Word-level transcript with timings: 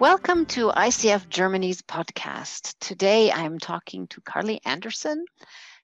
Welcome 0.00 0.46
to 0.46 0.70
ICF 0.70 1.28
Germany's 1.28 1.80
podcast. 1.80 2.74
Today 2.80 3.30
I'm 3.30 3.60
talking 3.60 4.08
to 4.08 4.20
Carly 4.22 4.60
Anderson. 4.64 5.24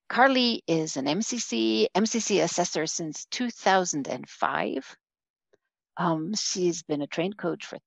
Carly 0.09 0.65
is 0.67 0.97
an 0.97 1.05
MCC, 1.05 1.87
MCC 1.95 2.43
assessor 2.43 2.89
since 2.89 3.27
2005. 3.27 4.97
Um, 5.97 6.35
she's 6.35 6.83
been 6.83 7.03
a 7.03 7.07
trained 7.07 7.37
coach 7.37 7.67
for 7.67 7.79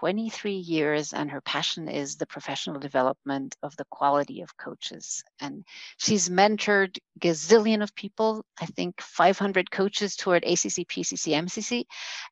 23 0.00 0.54
years, 0.54 1.12
and 1.12 1.30
her 1.30 1.42
passion 1.42 1.88
is 1.88 2.16
the 2.16 2.26
professional 2.26 2.78
development 2.78 3.54
of 3.62 3.76
the 3.76 3.84
quality 3.90 4.40
of 4.40 4.56
coaches. 4.56 5.22
And 5.40 5.64
she's 5.98 6.30
mentored 6.30 6.96
gazillion 7.20 7.82
of 7.82 7.94
people, 7.94 8.46
I 8.58 8.64
think 8.64 9.00
500 9.02 9.70
coaches 9.70 10.16
toward 10.16 10.44
ACC, 10.44 10.88
PCC, 10.88 11.34
MCC, 11.34 11.84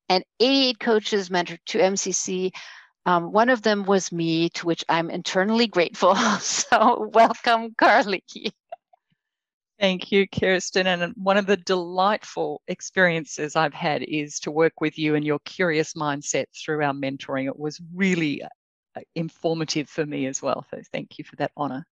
and 0.08 0.24
88 0.40 0.78
coaches 0.80 1.28
mentored 1.28 1.58
to 1.66 1.78
MCC. 1.78 2.52
Um, 3.06 3.32
one 3.32 3.50
of 3.50 3.62
them 3.62 3.84
was 3.84 4.12
me, 4.12 4.48
to 4.50 4.66
which 4.66 4.84
I'm 4.88 5.10
internally 5.10 5.66
grateful. 5.66 6.14
so, 6.40 7.10
welcome, 7.12 7.74
Carly. 7.77 8.24
Thank 9.78 10.12
you, 10.12 10.27
Kirsten. 10.28 10.86
And 10.86 11.12
one 11.16 11.36
of 11.36 11.46
the 11.46 11.56
delightful 11.56 12.62
experiences 12.68 13.56
I've 13.56 13.74
had 13.74 14.02
is 14.02 14.38
to 14.40 14.50
work 14.50 14.80
with 14.80 14.98
you 14.98 15.14
and 15.16 15.24
your 15.24 15.40
curious 15.40 15.94
mindset 15.94 16.46
through 16.54 16.82
our 16.84 16.92
mentoring. 16.92 17.46
It 17.46 17.58
was 17.58 17.80
really 17.92 18.42
uh, 18.42 19.00
informative 19.14 19.88
for 19.88 20.06
me 20.06 20.27
as 20.27 20.41
well. 20.41 20.64
So 20.70 20.80
thank 20.92 21.18
you 21.18 21.24
for 21.24 21.36
that 21.36 21.52
honor. 21.56 21.86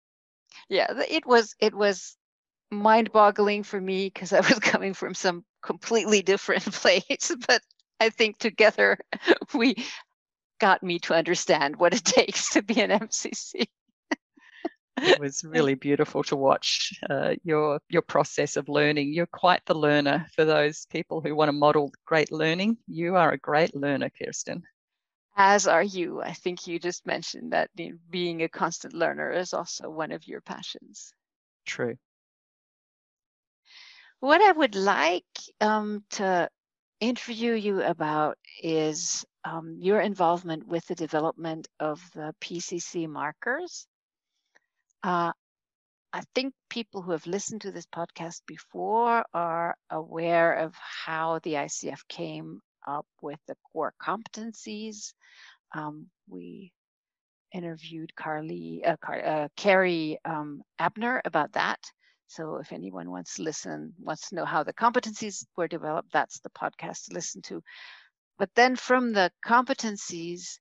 Yeah, 0.69 0.87
it 1.09 1.27
was 1.27 1.55
it 1.59 1.75
was 1.75 2.17
mind-boggling 2.71 3.65
for 3.65 3.81
me 3.81 4.07
because 4.07 4.33
I 4.33 4.41
was 4.41 4.59
coming 4.61 4.95
from 4.95 5.15
some 5.15 5.45
completely 5.63 6.23
different 6.23 6.65
place, 6.73 7.35
but 7.47 7.63
I 8.01 8.11
think 8.11 8.39
together 8.39 8.99
we 9.55 9.77
got 10.63 10.83
me 10.83 10.99
to 11.01 11.15
understand 11.15 11.77
what 11.77 11.93
it 11.93 12.05
takes 12.19 12.51
to 12.51 12.63
be 12.63 12.81
an 12.81 12.91
MCC 12.91 13.67
it 15.03 15.21
was 15.21 15.45
really 15.45 15.75
beautiful 15.75 16.23
to 16.25 16.37
watch 16.37 16.99
uh, 17.09 17.35
your 17.45 17.81
your 17.89 18.03
process 18.03 18.57
of 18.57 18.69
learning. 18.69 19.13
You're 19.13 19.27
quite 19.27 19.65
the 19.67 19.75
learner 19.75 20.27
for 20.35 20.45
those 20.45 20.87
people 20.91 21.21
who 21.21 21.35
want 21.35 21.49
to 21.49 21.53
model 21.53 21.93
great 22.05 22.33
learning. 22.33 22.79
You 22.87 23.17
are 23.17 23.33
a 23.33 23.39
great 23.39 23.75
learner, 23.75 24.11
Kirsten. 24.11 24.63
As 25.37 25.67
are 25.67 25.83
you. 25.83 26.21
I 26.21 26.33
think 26.33 26.67
you 26.67 26.79
just 26.79 27.07
mentioned 27.07 27.53
that 27.53 27.71
being 28.11 28.43
a 28.43 28.49
constant 28.49 28.93
learner 28.93 29.31
is 29.33 29.55
also 29.55 29.89
one 29.89 30.13
of 30.13 30.27
your 30.29 30.43
passions. 30.43 31.15
True. 31.65 31.97
What 34.21 34.43
I 34.43 34.53
would 34.53 34.75
like 34.75 35.25
um, 35.61 36.05
to 36.11 36.51
interview 37.01 37.55
you 37.55 37.83
about 37.83 38.37
is 38.63 39.25
um, 39.45 39.77
your 39.81 40.01
involvement 40.01 40.67
with 40.67 40.87
the 40.87 40.95
development 40.95 41.69
of 41.81 42.01
the 42.15 42.35
PCC 42.41 43.09
markers 43.09 43.87
uh, 45.03 45.33
I 46.13 46.23
think 46.35 46.55
people 46.69 47.03
who 47.03 47.13
have 47.13 47.27
listened 47.27 47.63
to 47.63 47.73
this 47.73 47.87
podcast 47.87 48.43
before 48.47 49.25
are 49.33 49.77
aware 49.91 50.55
of 50.55 50.75
how 50.77 51.41
the 51.43 51.55
ICF 51.55 52.07
came 52.09 52.61
up 52.87 53.07
with 53.23 53.39
the 53.49 53.57
core 53.73 53.95
competencies. 54.01 55.15
Um, 55.75 56.09
we 56.29 56.73
interviewed 57.53 58.15
Carly, 58.15 58.83
uh, 58.85 58.97
Car- 58.99 59.25
uh, 59.27 59.49
Carrie 59.57 60.19
um, 60.25 60.63
Abner 60.79 61.23
about 61.25 61.53
that. 61.53 61.81
So 62.27 62.57
if 62.57 62.73
anyone 62.73 63.11
wants 63.11 63.37
to 63.37 63.43
listen, 63.43 63.95
wants 63.99 64.29
to 64.31 64.35
know 64.37 64.45
how 64.45 64.65
the 64.65 64.75
competencies 64.75 65.45
were 65.57 65.69
developed, 65.69 66.13
that's 66.13 66.41
the 66.41 66.51
podcast 66.51 67.07
to 67.07 67.15
listen 67.15 67.43
to. 67.43 67.63
But 68.39 68.51
then 68.55 68.77
from 68.77 69.13
the 69.13 69.31
competencies, 69.45 70.59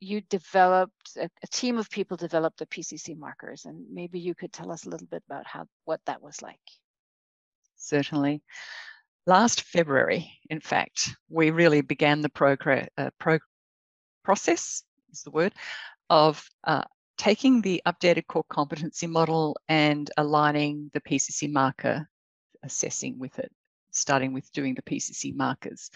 you 0.00 0.20
developed 0.20 1.16
a, 1.16 1.30
a, 1.42 1.46
team 1.48 1.78
of 1.78 1.90
people 1.90 2.16
developed 2.16 2.58
the 2.58 2.66
PCC 2.66 3.16
markers, 3.16 3.64
and 3.64 3.86
maybe 3.90 4.20
you 4.20 4.34
could 4.34 4.52
tell 4.52 4.70
us 4.70 4.84
a 4.84 4.90
little 4.90 5.06
bit 5.06 5.22
about 5.28 5.46
how 5.46 5.66
what 5.84 6.00
that 6.06 6.22
was 6.22 6.42
like. 6.42 6.60
Certainly. 7.76 8.42
Last 9.26 9.62
February, 9.62 10.30
in 10.50 10.60
fact, 10.60 11.10
we 11.28 11.50
really 11.50 11.80
began 11.80 12.20
the 12.20 12.88
uh, 12.96 13.10
pro- 13.18 13.38
process 14.22 14.84
is 15.10 15.22
the 15.22 15.30
word 15.30 15.52
of 16.08 16.48
uh, 16.64 16.84
taking 17.18 17.60
the 17.60 17.82
updated 17.86 18.26
core 18.28 18.44
competency 18.48 19.06
model 19.06 19.56
and 19.68 20.10
aligning 20.16 20.90
the 20.92 21.00
PCC 21.00 21.50
marker 21.50 22.08
assessing 22.62 23.18
with 23.18 23.38
it, 23.38 23.50
starting 23.96 24.32
with 24.32 24.50
doing 24.52 24.74
the 24.74 24.82
PCC 24.82 25.34
markers. 25.34 25.90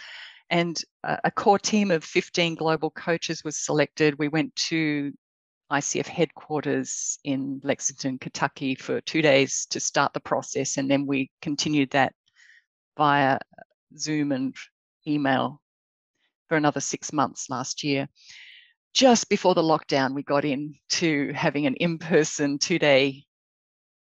And 0.50 0.82
a 1.04 1.30
core 1.30 1.58
team 1.58 1.90
of 1.90 2.02
15 2.02 2.56
global 2.56 2.90
coaches 2.90 3.44
was 3.44 3.56
selected. 3.56 4.18
We 4.18 4.28
went 4.28 4.54
to 4.56 5.12
ICF 5.70 6.06
headquarters 6.06 7.18
in 7.22 7.60
Lexington, 7.62 8.18
Kentucky 8.18 8.74
for 8.74 9.00
two 9.02 9.22
days 9.22 9.66
to 9.70 9.78
start 9.78 10.12
the 10.12 10.20
process. 10.20 10.76
And 10.76 10.90
then 10.90 11.06
we 11.06 11.30
continued 11.40 11.90
that 11.90 12.12
via 12.96 13.38
Zoom 13.96 14.32
and 14.32 14.56
email 15.06 15.60
for 16.48 16.56
another 16.56 16.80
six 16.80 17.12
months 17.12 17.48
last 17.48 17.84
year. 17.84 18.08
Just 18.92 19.28
before 19.28 19.54
the 19.54 19.62
lockdown, 19.62 20.14
we 20.14 20.24
got 20.24 20.44
into 20.44 21.32
having 21.32 21.66
an 21.66 21.76
in 21.76 21.98
person 21.98 22.58
two 22.58 22.80
day, 22.80 23.22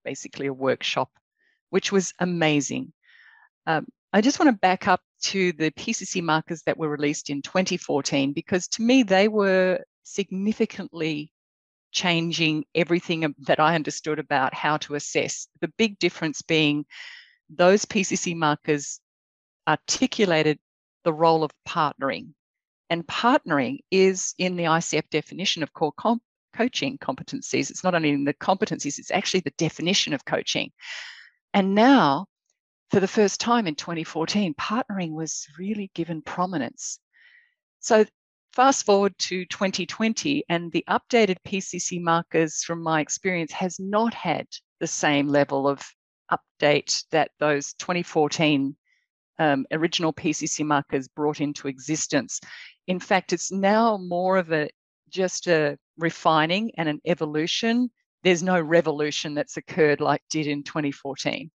basically 0.04 0.48
a 0.48 0.52
workshop, 0.52 1.08
which 1.70 1.90
was 1.90 2.12
amazing. 2.18 2.92
Um, 3.66 3.86
I 4.12 4.20
just 4.20 4.38
want 4.38 4.50
to 4.50 4.58
back 4.58 4.86
up 4.86 5.00
to 5.22 5.52
the 5.52 5.70
PCC 5.72 6.22
markers 6.22 6.62
that 6.66 6.78
were 6.78 6.88
released 6.88 7.30
in 7.30 7.42
2014 7.42 8.32
because 8.32 8.68
to 8.68 8.82
me 8.82 9.02
they 9.02 9.26
were 9.28 9.80
significantly 10.04 11.32
changing 11.90 12.64
everything 12.74 13.34
that 13.46 13.60
I 13.60 13.74
understood 13.74 14.18
about 14.18 14.54
how 14.54 14.76
to 14.78 14.94
assess. 14.94 15.48
The 15.60 15.72
big 15.78 15.98
difference 15.98 16.42
being 16.42 16.84
those 17.48 17.84
PCC 17.84 18.36
markers 18.36 19.00
articulated 19.66 20.58
the 21.04 21.12
role 21.12 21.44
of 21.44 21.52
partnering. 21.66 22.34
And 22.90 23.06
partnering 23.06 23.78
is 23.90 24.34
in 24.38 24.56
the 24.56 24.64
ICF 24.64 25.08
definition 25.10 25.62
of 25.62 25.72
core 25.72 25.92
comp- 25.96 26.22
coaching 26.54 26.98
competencies. 26.98 27.70
It's 27.70 27.84
not 27.84 27.94
only 27.94 28.10
in 28.10 28.24
the 28.24 28.34
competencies, 28.34 28.98
it's 28.98 29.10
actually 29.10 29.40
the 29.40 29.54
definition 29.58 30.12
of 30.12 30.24
coaching. 30.24 30.70
And 31.52 31.74
now 31.74 32.26
for 32.94 33.00
the 33.00 33.08
first 33.08 33.40
time 33.40 33.66
in 33.66 33.74
2014, 33.74 34.54
partnering 34.54 35.10
was 35.10 35.48
really 35.58 35.90
given 35.96 36.22
prominence. 36.22 37.00
So 37.80 38.04
fast 38.52 38.86
forward 38.86 39.18
to 39.18 39.44
2020 39.46 40.44
and 40.48 40.70
the 40.70 40.84
updated 40.88 41.38
PCC 41.44 42.00
markers 42.00 42.62
from 42.62 42.80
my 42.80 43.00
experience 43.00 43.50
has 43.50 43.80
not 43.80 44.14
had 44.14 44.46
the 44.78 44.86
same 44.86 45.26
level 45.26 45.66
of 45.66 45.82
update 46.30 47.02
that 47.10 47.32
those 47.40 47.74
2014 47.80 48.76
um, 49.40 49.66
original 49.72 50.12
PCC 50.12 50.64
markers 50.64 51.08
brought 51.08 51.40
into 51.40 51.66
existence. 51.66 52.38
In 52.86 53.00
fact, 53.00 53.32
it's 53.32 53.50
now 53.50 53.96
more 53.96 54.36
of 54.36 54.52
a 54.52 54.70
just 55.08 55.48
a 55.48 55.76
refining 55.98 56.70
and 56.76 56.88
an 56.88 57.00
evolution. 57.04 57.90
There's 58.22 58.44
no 58.44 58.60
revolution 58.60 59.34
that's 59.34 59.56
occurred 59.56 60.00
like 60.00 60.22
did 60.30 60.46
in 60.46 60.62
2014. 60.62 61.50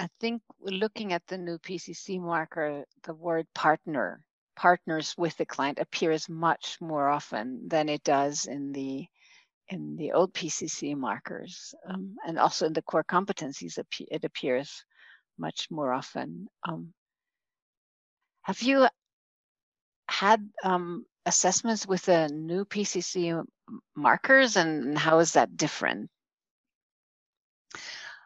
I 0.00 0.08
think 0.18 0.40
looking 0.62 1.12
at 1.12 1.26
the 1.26 1.36
new 1.36 1.58
PCC 1.58 2.18
marker, 2.18 2.86
the 3.02 3.12
word 3.12 3.46
partner, 3.54 4.22
partners 4.56 5.14
with 5.18 5.36
the 5.36 5.44
client 5.44 5.78
appears 5.78 6.26
much 6.26 6.78
more 6.80 7.06
often 7.06 7.68
than 7.68 7.90
it 7.90 8.02
does 8.02 8.46
in 8.46 8.72
the 8.72 9.06
in 9.68 9.96
the 9.96 10.12
old 10.12 10.32
PCC 10.32 10.96
markers, 10.96 11.74
um, 11.86 12.16
and 12.26 12.38
also 12.38 12.66
in 12.66 12.72
the 12.72 12.82
core 12.82 13.04
competencies, 13.04 13.78
it 14.08 14.24
appears 14.24 14.84
much 15.38 15.70
more 15.70 15.92
often. 15.92 16.48
Um, 16.66 16.94
have 18.42 18.62
you 18.62 18.88
had 20.08 20.48
um, 20.64 21.04
assessments 21.26 21.86
with 21.86 22.06
the 22.06 22.28
new 22.28 22.64
PCC 22.64 23.44
markers, 23.94 24.56
and 24.56 24.96
how 24.96 25.18
is 25.18 25.32
that 25.34 25.58
different? 25.58 26.10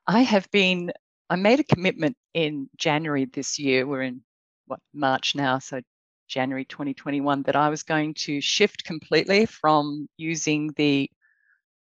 I 0.07 0.23
have 0.23 0.49
been 0.53 0.93
I 1.31 1.37
made 1.37 1.61
a 1.61 1.65
commitment 1.65 2.17
in 2.35 2.69
January 2.77 3.25
this 3.25 3.59
year. 3.59 3.87
We're 3.87 4.03
in 4.03 4.23
what 4.67 4.81
March 4.93 5.35
now, 5.35 5.59
so 5.59 5.81
January 6.29 6.65
2021, 6.65 7.43
that 7.43 7.57
I 7.57 7.69
was 7.71 7.83
going 7.83 8.15
to 8.15 8.41
shift 8.41 8.85
completely 8.85 9.47
from 9.47 10.09
using 10.17 10.73
the, 10.77 11.11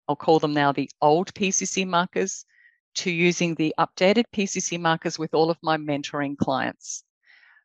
I'll 0.08 0.16
call 0.16 0.40
them 0.40 0.54
now 0.54 0.72
the 0.72 0.90
old 1.02 1.34
PCC 1.34 1.88
markers, 1.88 2.46
to 2.96 3.12
using 3.12 3.54
the 3.54 3.76
updated 3.80 4.24
PCC 4.34 4.80
markers 4.80 5.20
with 5.20 5.36
all 5.36 5.52
of 5.52 5.58
my 5.62 5.78
mentoring 5.78 6.36
clients. 6.36 7.04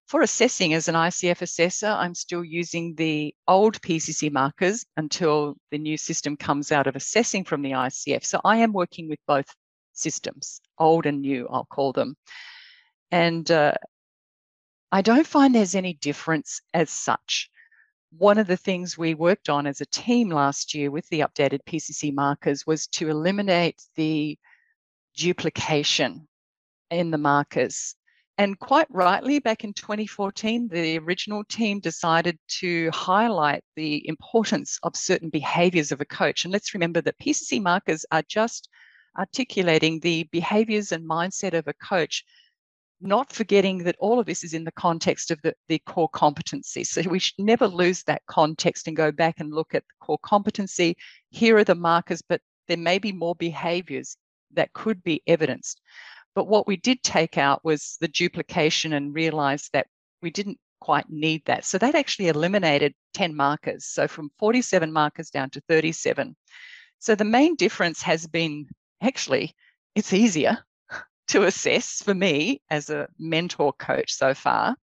For 0.07 0.21
assessing 0.21 0.75
as 0.75 0.89
an 0.89 0.95
ICF 0.95 1.41
assessor, 1.41 1.87
I'm 1.87 2.15
still 2.15 2.45
using 2.45 2.95
the 2.97 3.35
old 3.49 3.81
PCC 3.81 4.31
markers 4.31 4.85
until 4.99 5.57
the 5.71 5.79
new 5.79 5.97
system 5.97 6.37
comes 6.37 6.71
out 6.71 6.87
of 6.87 6.97
assessing 6.97 7.45
from 7.45 7.63
the 7.63 7.71
ICF. 7.71 8.27
So 8.27 8.43
I 8.45 8.59
am 8.59 8.75
working 8.75 9.09
with 9.09 9.21
both 9.27 9.47
systems, 9.93 10.61
old 10.79 11.07
and 11.07 11.21
new, 11.21 11.49
I'll 11.49 11.65
call 11.65 11.93
them. 11.93 12.17
And 13.11 13.51
uh, 13.51 13.75
I 14.91 15.03
don't 15.03 15.27
find 15.27 15.55
there's 15.55 15.75
any 15.75 15.95
difference 15.95 16.61
as 16.75 16.91
such. 16.91 17.51
One 18.19 18.39
of 18.39 18.47
the 18.47 18.57
things 18.57 18.99
we 18.99 19.15
worked 19.15 19.49
on 19.49 19.67
as 19.67 19.81
a 19.81 19.87
team 19.87 20.29
last 20.29 20.75
year 20.75 20.91
with 20.91 21.09
the 21.09 21.21
updated 21.21 21.61
PCC 21.67 22.13
markers 22.13 22.67
was 22.67 22.87
to 22.89 23.09
eliminate 23.09 23.83
the 23.97 24.39
duplication 25.17 26.29
in 26.91 27.11
the 27.11 27.19
markers. 27.19 27.95
And 28.39 28.59
quite 28.59 28.87
rightly, 28.91 29.39
back 29.39 29.63
in 29.63 29.73
2014, 29.73 30.69
the 30.69 30.99
original 30.99 31.45
team 31.45 31.81
decided 31.81 32.39
to 32.61 32.91
highlight 32.91 33.63
the 33.77 34.07
importance 34.09 34.79
of 34.83 34.97
certain 34.97 35.29
behaviors 35.29 35.93
of 35.93 36.01
a 36.01 36.07
coach. 36.07 36.45
And 36.45 36.53
let's 36.53 36.75
remember 36.75 37.01
that 37.03 37.19
PCC 37.19 37.63
markers 37.63 38.05
are 38.11 38.23
just 38.29 38.69
articulating 39.19 40.01
the 40.01 40.25
behaviors 40.25 40.93
and 40.93 41.09
mindset 41.09 41.55
of 41.55 41.69
a 41.69 41.75
coach, 41.75 42.25
not 43.01 43.33
forgetting 43.33 43.79
that 43.79 43.97
all 43.99 44.19
of 44.19 44.27
this 44.27 44.45
is 44.45 44.55
in 44.55 44.65
the 44.65 44.73
context 44.73 45.31
of 45.31 45.41
the, 45.43 45.55
the 45.69 45.81
core 45.81 46.09
competency. 46.09 46.85
So 46.85 47.03
we 47.03 47.19
should 47.19 47.39
never 47.39 47.67
lose 47.67 48.05
that 48.05 48.23
context 48.27 48.87
and 48.87 48.97
go 48.97 49.11
back 49.11 49.41
and 49.41 49.53
look 49.53 49.75
at 49.75 49.83
the 49.83 50.07
core 50.07 50.19
competency. 50.23 50.97
Here 51.31 51.57
are 51.57 51.65
the 51.65 51.75
markers, 51.75 52.23
but 52.23 52.41
there 52.69 52.77
may 52.77 52.99
be 52.99 53.13
more 53.13 53.35
behaviors 53.35 54.17
that 54.53 54.73
could 54.73 55.03
be 55.03 55.23
evidenced. 55.27 55.81
But 56.35 56.47
what 56.47 56.67
we 56.67 56.77
did 56.77 57.03
take 57.03 57.37
out 57.37 57.65
was 57.65 57.97
the 58.01 58.09
duplication 58.09 58.93
and 58.95 59.15
realized 59.15 59.71
that 59.73 59.87
we 60.23 60.31
didn't 60.31 60.59
quite 60.81 61.11
need 61.11 61.45
that. 61.47 61.65
So 61.65 61.79
that 61.79 61.95
actually 61.95 62.29
eliminated 62.29 62.95
10 63.15 63.35
markers. 63.35 63.87
So 63.87 64.09
from 64.09 64.31
47 64.39 64.93
markers 64.93 65.31
down 65.31 65.51
to 65.51 65.61
37. 65.69 66.35
So 66.99 67.15
the 67.15 67.25
main 67.25 67.57
difference 67.57 68.03
has 68.03 68.27
been 68.27 68.67
actually 69.03 69.55
it's 69.95 70.13
easier 70.13 70.59
to 71.29 71.45
assess 71.45 72.03
for 72.03 72.15
me 72.15 72.63
as 72.71 72.91
a 72.91 73.09
mentor 73.19 73.73
coach 73.75 74.13
so 74.13 74.35
far. 74.35 74.77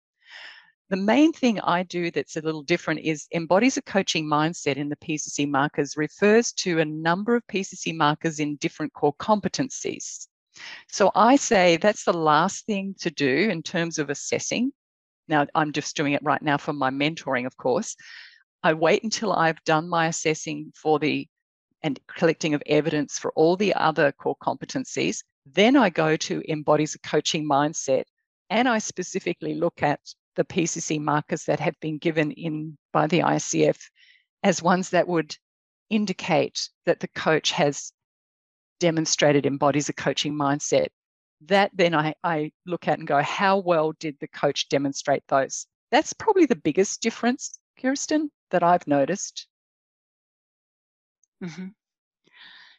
The 0.89 0.97
main 0.97 1.33
thing 1.33 1.59
I 1.61 1.83
do 1.83 2.13
that's 2.13 2.37
a 2.37 2.41
little 2.41 2.63
different 2.63 3.01
is 3.01 3.27
embodies 3.35 3.77
a 3.77 3.83
coaching 3.83 4.25
mindset 4.25 4.77
in 4.77 4.89
the 4.89 4.97
PCC 4.97 5.49
markers 5.49 5.97
refers 5.97 6.53
to 6.55 6.79
a 6.79 6.85
number 6.85 7.35
of 7.35 7.47
PCC 7.49 7.93
markers 7.95 8.39
in 8.39 8.55
different 8.57 8.93
core 8.93 9.15
competencies. 9.15 10.29
So 10.89 11.11
I 11.15 11.37
say 11.37 11.77
that's 11.77 12.05
the 12.05 12.13
last 12.13 12.67
thing 12.67 12.95
to 13.01 13.11
do 13.11 13.49
in 13.51 13.63
terms 13.63 13.99
of 13.99 14.11
assessing. 14.11 14.73
Now, 15.29 15.47
I'm 15.57 15.73
just 15.73 15.97
doing 15.97 16.13
it 16.13 16.23
right 16.23 16.41
now 16.41 16.57
for 16.57 16.73
my 16.73 16.91
mentoring, 16.91 17.47
of 17.47 17.57
course. 17.57 17.97
I 18.63 18.73
wait 18.75 19.03
until 19.03 19.33
I've 19.33 19.63
done 19.65 19.89
my 19.89 20.07
assessing 20.07 20.73
for 20.75 20.99
the 20.99 21.29
and 21.83 21.99
collecting 22.07 22.55
of 22.55 22.63
evidence 22.67 23.19
for 23.19 23.33
all 23.33 23.57
the 23.57 23.75
other 23.75 24.13
core 24.13 24.37
competencies. 24.43 25.23
Then 25.45 25.77
I 25.77 25.91
go 25.91 26.17
to 26.17 26.43
embodies 26.49 26.95
a 26.95 26.99
coaching 27.01 27.49
mindset 27.49 28.05
and 28.51 28.69
I 28.69 28.79
specifically 28.79 29.55
look 29.55 29.83
at 29.83 30.01
the 30.37 30.45
PCC 30.45 31.01
markers 31.01 31.45
that 31.45 31.61
have 31.61 31.79
been 31.81 31.99
given 31.99 32.31
in 32.33 32.77
by 32.93 33.07
the 33.07 33.21
ICF 33.21 33.79
as 34.43 34.63
ones 34.63 34.91
that 34.91 35.09
would 35.09 35.37
indicate 35.91 36.69
that 36.85 37.01
the 37.01 37.09
coach 37.09 37.53
has 37.53 37.93
demonstrated 38.79 39.47
embodies 39.47 39.89
a 39.89 39.93
coaching 39.93 40.35
mindset. 40.35 40.89
That 41.43 41.71
then 41.75 41.95
I, 41.95 42.15
I 42.23 42.53
look 42.67 42.89
at 42.89 42.99
and 42.99 43.07
go, 43.07 43.23
how 43.23 43.59
well 43.59 43.93
did 43.93 44.17
the 44.21 44.29
coach 44.29 44.69
demonstrate 44.69 45.23
those? 45.29 45.67
That's 45.91 46.13
probably 46.13 46.47
the 46.47 46.57
biggest 46.57 47.01
difference, 47.01 47.59
Kirsten, 47.81 48.31
that 48.51 48.63
I've 48.63 48.87
noticed. 48.87 49.47
Mm-hmm. 51.43 51.67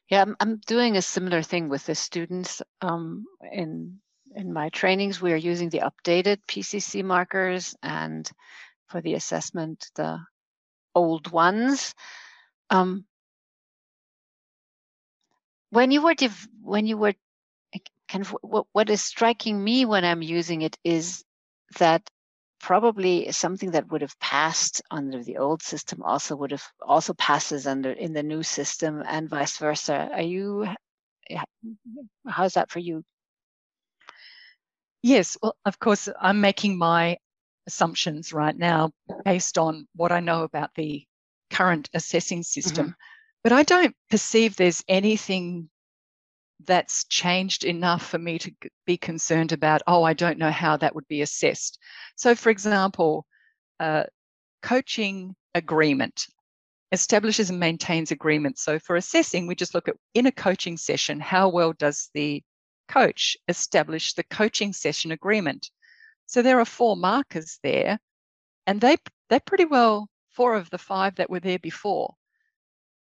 Yeah, 0.10 0.22
I'm, 0.22 0.36
I'm 0.40 0.58
doing 0.66 0.96
a 0.96 1.02
similar 1.02 1.42
thing 1.42 1.70
with 1.70 1.86
the 1.86 1.96
students 1.96 2.62
um, 2.82 3.26
in 3.52 4.00
in 4.36 4.54
my 4.54 4.70
trainings. 4.70 5.22
We 5.22 5.34
are 5.34 5.38
using 5.52 5.70
the 5.70 5.82
updated 5.82 6.40
PCC 6.48 7.04
markers, 7.04 7.76
and 7.84 8.30
for 8.88 9.02
the 9.02 9.16
assessment, 9.16 9.88
the 9.96 10.20
old 10.96 11.32
ones. 11.32 11.96
Um, 12.70 13.06
when 15.70 15.92
you 15.92 16.02
were 16.02 16.14
div- 16.14 16.48
when 16.62 16.86
you 16.86 16.98
were 16.98 17.14
kind 18.10 18.26
of 18.26 18.36
what, 18.42 18.68
what 18.72 18.90
is 18.90 19.02
striking 19.02 19.62
me 19.64 19.86
when 19.86 20.06
I'm 20.06 20.22
using 20.22 20.62
it 20.62 20.78
is 20.84 21.24
that 21.80 22.10
probably 22.60 23.32
something 23.32 23.72
that 23.72 23.90
would 23.92 24.02
have 24.02 24.20
passed 24.20 24.82
under 24.92 25.24
the 25.24 25.38
old 25.38 25.62
system 25.62 26.02
also 26.04 26.36
would 26.36 26.52
have 26.52 26.64
also 26.82 27.14
passes 27.14 27.68
under 27.68 27.92
in 27.92 28.14
the 28.14 28.24
new 28.24 28.44
system 28.44 29.04
and 29.08 29.30
vice 29.30 29.58
versa. 29.58 30.10
Are 30.14 30.22
you 30.22 30.68
how's 32.28 32.54
that 32.54 32.72
for 32.72 32.80
you? 32.80 33.04
Yes, 35.04 35.38
well, 35.42 35.56
of 35.66 35.80
course, 35.80 36.10
I'm 36.20 36.42
making 36.42 36.78
my 36.78 37.18
assumptions 37.68 38.34
right 38.34 38.58
now 38.58 38.92
based 39.26 39.58
on 39.58 39.88
what 39.96 40.12
I 40.12 40.20
know 40.20 40.44
about 40.44 40.72
the 40.76 41.06
current 41.50 41.90
assessing 41.94 42.44
system. 42.44 42.88
Mm-hmm. 42.88 42.94
But 43.44 43.52
I 43.52 43.64
don't 43.64 43.96
perceive 44.10 44.56
there's 44.56 44.84
anything 44.88 45.70
that's 46.66 47.06
changed 47.06 47.64
enough 47.64 48.06
for 48.06 48.18
me 48.18 48.40
to 48.40 48.52
be 48.86 48.98
concerned 48.98 49.52
about, 49.52 49.82
oh, 49.88 50.04
I 50.04 50.14
don't 50.14 50.40
know 50.40 50.52
how 50.52 50.78
that 50.78 50.96
would 50.96 51.08
be 51.08 51.22
assessed. 51.22 51.80
So, 52.16 52.36
for 52.36 52.50
example, 52.50 53.26
uh, 53.80 54.04
coaching 54.62 55.36
agreement 55.54 56.26
establishes 56.92 57.50
and 57.50 57.60
maintains 57.60 58.12
agreement. 58.12 58.58
So, 58.58 58.80
for 58.80 58.96
assessing, 58.96 59.48
we 59.48 59.56
just 59.56 59.76
look 59.76 59.88
at 59.88 59.96
in 60.14 60.26
a 60.26 60.32
coaching 60.32 60.78
session, 60.78 61.20
how 61.20 61.50
well 61.50 61.74
does 61.74 62.10
the 62.14 62.44
coach 62.88 63.38
establish 63.48 64.14
the 64.14 64.24
coaching 64.24 64.74
session 64.74 65.12
agreement? 65.12 65.70
So, 66.26 66.42
there 66.42 66.60
are 66.60 66.66
four 66.66 66.98
markers 66.98 67.60
there, 67.62 68.00
and 68.66 68.82
they, 68.82 68.98
they're 69.30 69.40
pretty 69.40 69.66
well 69.66 70.10
four 70.32 70.56
of 70.56 70.70
the 70.70 70.78
five 70.78 71.16
that 71.16 71.30
were 71.30 71.40
there 71.40 71.60
before 71.60 72.16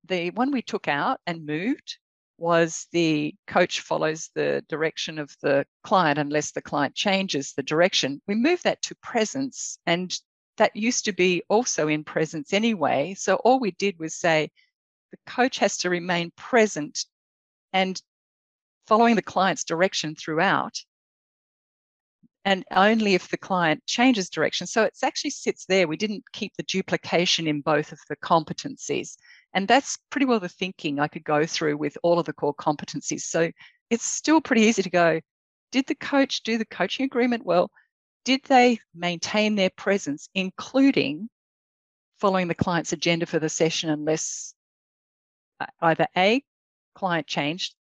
the 0.06 0.32
one 0.32 0.52
we 0.52 0.62
took 0.62 0.88
out 0.88 1.20
and 1.28 1.46
moved 1.46 1.98
was 2.42 2.88
the 2.92 3.36
coach 3.46 3.82
follows 3.82 4.32
the 4.34 4.66
direction 4.68 5.20
of 5.20 5.34
the 5.44 5.64
client 5.84 6.18
unless 6.18 6.52
the 6.52 6.62
client 6.62 6.96
changes 6.96 7.54
the 7.54 7.62
direction. 7.62 8.20
We 8.28 8.34
move 8.34 8.64
that 8.64 8.82
to 8.84 8.96
presence, 8.96 9.78
and 9.86 10.12
that 10.58 10.76
used 10.76 11.06
to 11.06 11.14
be 11.14 11.44
also 11.50 11.88
in 11.88 12.04
presence 12.04 12.52
anyway. 12.52 13.14
So 13.14 13.36
all 13.36 13.60
we 13.60 13.72
did 13.72 14.00
was 14.00 14.16
say 14.16 14.50
the 15.12 15.32
coach 15.32 15.60
has 15.60 15.78
to 15.78 15.90
remain 15.92 16.32
present 16.36 17.06
and 17.74 18.02
following 18.88 19.16
the 19.16 19.22
client's 19.22 19.64
direction 19.64 20.16
throughout. 20.16 20.84
And 22.44 22.66
only 22.72 23.14
if 23.14 23.30
the 23.30 23.38
client 23.38 23.84
changes 23.86 24.30
direction. 24.30 24.66
So 24.66 24.84
it 24.84 24.98
actually 25.04 25.30
sits 25.30 25.66
there. 25.66 25.88
We 25.88 25.96
didn't 25.96 26.24
keep 26.34 26.54
the 26.58 26.64
duplication 26.64 27.46
in 27.46 27.62
both 27.62 27.92
of 27.92 28.00
the 28.10 28.16
competencies. 28.16 29.16
And 29.54 29.68
that's 29.68 29.98
pretty 30.10 30.26
well 30.26 30.40
the 30.40 30.50
thinking 30.50 31.00
I 31.00 31.08
could 31.08 31.24
go 31.24 31.46
through 31.46 31.78
with 31.78 31.98
all 32.04 32.20
of 32.20 32.26
the 32.26 32.34
core 32.34 32.56
competencies. 32.56 33.22
So 33.22 33.52
it's 33.90 34.06
still 34.06 34.42
pretty 34.42 34.64
easy 34.64 34.84
to 34.84 34.90
go, 34.90 35.20
did 35.72 35.88
the 35.88 35.96
coach 35.96 36.44
do 36.44 36.58
the 36.58 36.66
coaching 36.66 37.06
agreement 37.06 37.46
well? 37.46 37.70
Did 38.24 38.42
they 38.44 38.80
maintain 38.94 39.56
their 39.56 39.72
presence, 39.72 40.30
including 40.34 41.30
following 42.20 42.48
the 42.48 42.56
client's 42.56 42.94
agenda 42.94 43.26
for 43.26 43.40
the 43.40 43.50
session, 43.50 43.90
unless 43.90 44.54
uh, 45.60 45.66
either 45.82 46.08
A, 46.16 46.44
client 46.94 47.28
changed 47.28 47.74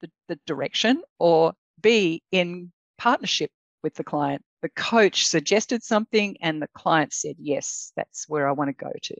the, 0.00 0.10
the 0.28 0.38
direction, 0.46 1.02
or 1.18 1.52
B, 1.80 2.22
in 2.30 2.72
partnership 2.96 3.50
with 3.82 3.94
the 3.94 4.04
client, 4.04 4.42
the 4.62 4.68
coach 4.70 5.26
suggested 5.26 5.82
something 5.82 6.36
and 6.40 6.62
the 6.62 6.68
client 6.74 7.12
said, 7.12 7.36
yes, 7.38 7.92
that's 7.96 8.28
where 8.28 8.48
I 8.48 8.52
want 8.52 8.68
to 8.68 8.84
go 8.84 8.92
to. 9.02 9.16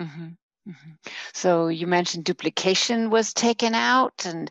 Mm-hmm. 0.00 0.28
Mm-hmm. 0.68 0.90
So 1.32 1.68
you 1.68 1.86
mentioned 1.86 2.24
duplication 2.24 3.10
was 3.10 3.32
taken 3.32 3.74
out, 3.74 4.24
and 4.24 4.50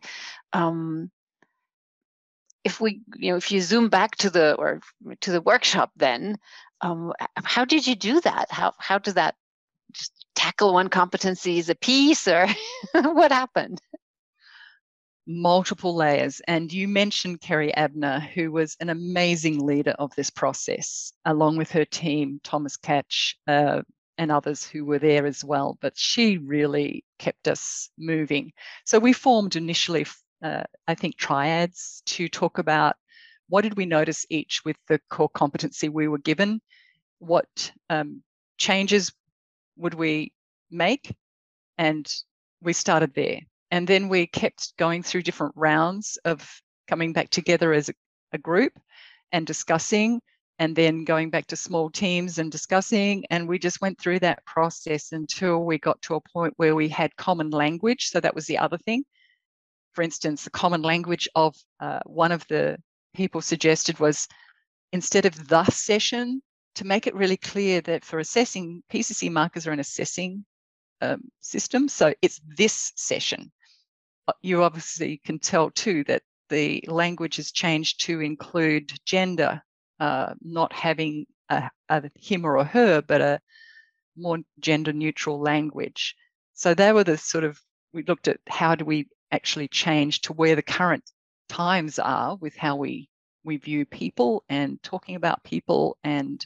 um, 0.53 1.11
if 2.63 2.81
we, 2.81 3.01
you 3.15 3.31
know, 3.31 3.37
if 3.37 3.51
you 3.51 3.61
zoom 3.61 3.89
back 3.89 4.15
to 4.17 4.29
the 4.29 4.55
or 4.55 4.81
to 5.21 5.31
the 5.31 5.41
workshop, 5.41 5.91
then 5.95 6.37
um, 6.81 7.13
how 7.35 7.65
did 7.65 7.85
you 7.85 7.95
do 7.95 8.21
that? 8.21 8.51
How 8.51 8.73
how 8.79 8.97
did 8.97 9.15
that 9.15 9.35
just 9.93 10.11
tackle 10.35 10.73
one 10.73 10.89
competency 10.89 11.59
as 11.59 11.69
a 11.69 11.75
piece, 11.75 12.27
or 12.27 12.47
what 12.93 13.31
happened? 13.31 13.79
Multiple 15.27 15.95
layers, 15.95 16.41
and 16.47 16.73
you 16.73 16.87
mentioned 16.87 17.39
Carrie 17.41 17.73
Abner, 17.75 18.19
who 18.19 18.51
was 18.51 18.75
an 18.79 18.89
amazing 18.89 19.63
leader 19.63 19.91
of 19.99 20.13
this 20.15 20.31
process, 20.31 21.13
along 21.23 21.57
with 21.57 21.71
her 21.71 21.85
team, 21.85 22.39
Thomas 22.43 22.77
Catch, 22.77 23.37
uh, 23.47 23.83
and 24.19 24.31
others 24.31 24.67
who 24.67 24.83
were 24.83 24.99
there 24.99 25.25
as 25.25 25.43
well. 25.43 25.77
But 25.81 25.97
she 25.97 26.37
really 26.37 27.05
kept 27.17 27.47
us 27.47 27.89
moving. 27.97 28.51
So 28.85 28.99
we 28.99 29.13
formed 29.13 29.55
initially, 29.55 30.05
uh, 30.43 30.63
I 30.87 30.93
think, 30.93 31.15
triads 31.15 32.03
to 32.07 32.27
talk 32.27 32.57
about 32.57 32.97
what 33.47 33.61
did 33.61 33.77
we 33.77 33.85
notice 33.85 34.25
each 34.29 34.61
with 34.65 34.75
the 34.89 34.99
core 35.09 35.29
competency 35.29 35.87
we 35.87 36.09
were 36.09 36.19
given, 36.19 36.61
what 37.19 37.71
um, 37.89 38.21
changes 38.57 39.11
would 39.77 39.93
we 39.93 40.33
make, 40.69 41.15
and 41.77 42.05
we 42.61 42.73
started 42.73 43.13
there. 43.15 43.39
And 43.71 43.87
then 43.87 44.09
we 44.09 44.27
kept 44.27 44.75
going 44.77 45.01
through 45.01 45.21
different 45.21 45.53
rounds 45.55 46.19
of 46.25 46.61
coming 46.87 47.13
back 47.13 47.29
together 47.29 47.71
as 47.71 47.87
a, 47.87 47.93
a 48.33 48.37
group 48.37 48.73
and 49.31 49.47
discussing 49.47 50.21
and 50.59 50.75
then 50.75 51.05
going 51.05 51.29
back 51.29 51.47
to 51.47 51.55
small 51.55 51.89
teams 51.89 52.37
and 52.37 52.51
discussing. 52.51 53.25
And 53.29 53.47
we 53.47 53.57
just 53.57 53.81
went 53.81 53.99
through 53.99 54.19
that 54.19 54.45
process 54.45 55.13
until 55.13 55.63
we 55.63 55.79
got 55.79 56.01
to 56.03 56.15
a 56.15 56.21
point 56.21 56.53
where 56.57 56.75
we 56.75 56.89
had 56.89 57.15
common 57.15 57.49
language. 57.49 58.09
So 58.09 58.19
that 58.19 58.35
was 58.35 58.45
the 58.45 58.57
other 58.57 58.77
thing. 58.77 59.05
For 59.93 60.01
instance, 60.01 60.43
the 60.43 60.49
common 60.49 60.81
language 60.81 61.29
of 61.33 61.55
uh, 61.79 62.01
one 62.05 62.33
of 62.33 62.45
the 62.47 62.77
people 63.15 63.41
suggested 63.41 63.99
was 63.99 64.27
instead 64.91 65.25
of 65.25 65.47
the 65.47 65.63
session, 65.65 66.41
to 66.75 66.85
make 66.85 67.07
it 67.07 67.15
really 67.15 67.37
clear 67.37 67.81
that 67.81 68.05
for 68.05 68.19
assessing, 68.19 68.83
PCC 68.91 69.31
markers 69.31 69.65
are 69.65 69.71
an 69.71 69.79
assessing 69.79 70.45
um, 71.01 71.23
system. 71.39 71.87
So 71.87 72.13
it's 72.21 72.39
this 72.57 72.91
session. 72.95 73.51
Uh, 74.27 74.33
you 74.41 74.63
obviously 74.63 75.21
can 75.25 75.39
tell 75.39 75.71
too 75.71 76.03
that 76.05 76.21
the 76.49 76.83
language 76.87 77.37
has 77.37 77.51
changed 77.51 78.05
to 78.05 78.21
include 78.21 78.91
gender, 79.05 79.61
uh, 79.99 80.33
not 80.41 80.73
having 80.73 81.25
a, 81.49 81.69
a 81.89 82.09
him 82.15 82.45
or 82.45 82.57
a 82.57 82.63
her, 82.63 83.01
but 83.01 83.21
a 83.21 83.39
more 84.15 84.39
gender 84.59 84.93
neutral 84.93 85.39
language. 85.39 86.15
So 86.53 86.73
they 86.73 86.91
were 86.91 87.03
the 87.03 87.17
sort 87.17 87.43
of, 87.43 87.59
we 87.93 88.03
looked 88.03 88.27
at 88.27 88.39
how 88.47 88.75
do 88.75 88.85
we 88.85 89.07
actually 89.31 89.67
change 89.67 90.21
to 90.21 90.33
where 90.33 90.55
the 90.55 90.61
current 90.61 91.03
times 91.47 91.99
are 91.99 92.35
with 92.35 92.55
how 92.55 92.75
we 92.75 93.09
we 93.43 93.57
view 93.57 93.85
people 93.85 94.43
and 94.49 94.81
talking 94.83 95.15
about 95.15 95.43
people 95.43 95.97
and 96.03 96.45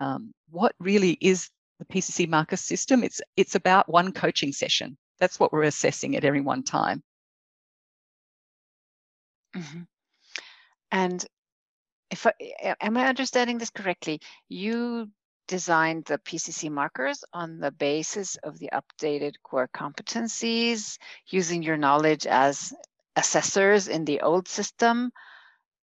um, 0.00 0.32
what 0.50 0.74
really 0.78 1.16
is 1.20 1.50
the 1.78 1.84
PCC 1.86 2.28
marker 2.28 2.56
system. 2.56 3.02
It's 3.02 3.20
it's 3.36 3.54
about 3.54 3.88
one 3.88 4.12
coaching 4.12 4.52
session. 4.52 4.96
That's 5.18 5.40
what 5.40 5.52
we're 5.52 5.62
assessing 5.64 6.16
at 6.16 6.24
every 6.24 6.40
one 6.40 6.62
time. 6.62 7.02
Mm-hmm. 9.56 9.82
And 10.92 11.26
if 12.10 12.26
I, 12.26 12.32
am 12.80 12.96
I 12.96 13.06
understanding 13.06 13.58
this 13.58 13.70
correctly? 13.70 14.20
You 14.48 15.10
designed 15.46 16.04
the 16.04 16.18
PCC 16.18 16.70
markers 16.70 17.24
on 17.32 17.58
the 17.58 17.70
basis 17.70 18.36
of 18.36 18.58
the 18.58 18.70
updated 18.72 19.34
core 19.42 19.68
competencies, 19.74 20.98
using 21.28 21.62
your 21.62 21.76
knowledge 21.76 22.26
as 22.26 22.72
assessors 23.16 23.88
in 23.88 24.04
the 24.04 24.20
old 24.20 24.46
system, 24.46 25.10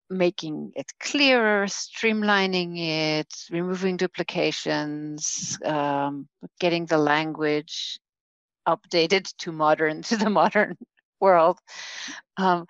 making 0.08 0.72
it 0.74 0.92
clearer, 0.98 1.66
streamlining 1.66 2.78
it, 2.78 3.32
removing 3.50 3.96
duplications, 3.96 5.58
um, 5.64 6.26
getting 6.58 6.86
the 6.86 6.98
language 6.98 8.00
updated 8.66 9.32
to 9.38 9.52
modern 9.52 10.02
to 10.08 10.16
the 10.16 10.30
modern 10.30 10.76
world. 11.20 11.58
Um, 12.36 12.66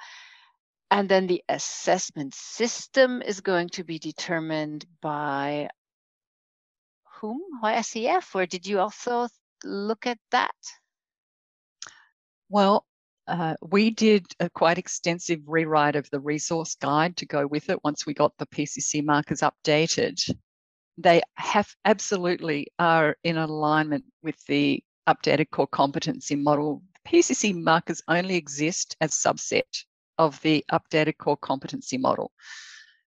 and 0.91 1.09
then 1.09 1.27
the 1.27 1.43
assessment 1.49 2.35
system 2.35 3.23
is 3.23 3.41
going 3.41 3.69
to 3.71 3.85
be 3.85 3.99
determined 3.99 4.85
by 5.01 5.69
whom? 7.21 7.41
By 7.63 7.75
ICF, 7.75 8.35
or 8.35 8.47
did 8.47 8.67
you 8.67 8.81
also 8.81 9.29
look 9.65 10.07
at 10.07 10.19
that? 10.33 10.55
Well, 12.49 12.85
uh, 13.29 13.55
we 13.63 13.91
did 13.91 14.27
a 14.41 14.51
quite 14.51 14.79
extensive 14.79 15.41
rewrite 15.47 15.95
of 15.95 16.11
the 16.11 16.19
resource 16.19 16.75
guide 16.75 17.17
to 17.19 17.27
go 17.27 17.47
with 17.47 17.71
it 17.71 17.85
once 17.85 18.05
we 18.05 18.15
got 18.15 18.33
the 18.39 18.47
PCC 18.47 19.05
markers 19.05 19.43
updated. 19.43 20.19
They 20.99 21.23
have 21.35 21.69
absolutely 21.85 22.67
are 22.79 23.17
in 23.23 23.37
alignment 23.37 24.05
with 24.23 24.45
the 24.47 24.83
updated 25.09 25.51
core 25.51 25.69
competency 25.69 26.35
model. 26.35 26.83
PCC 27.07 27.55
markers 27.55 28.03
only 28.09 28.35
exist 28.35 28.97
as 29.01 29.13
subset 29.13 29.85
of 30.21 30.39
the 30.43 30.63
updated 30.71 31.17
core 31.17 31.39
competency 31.39 31.97
model. 31.97 32.31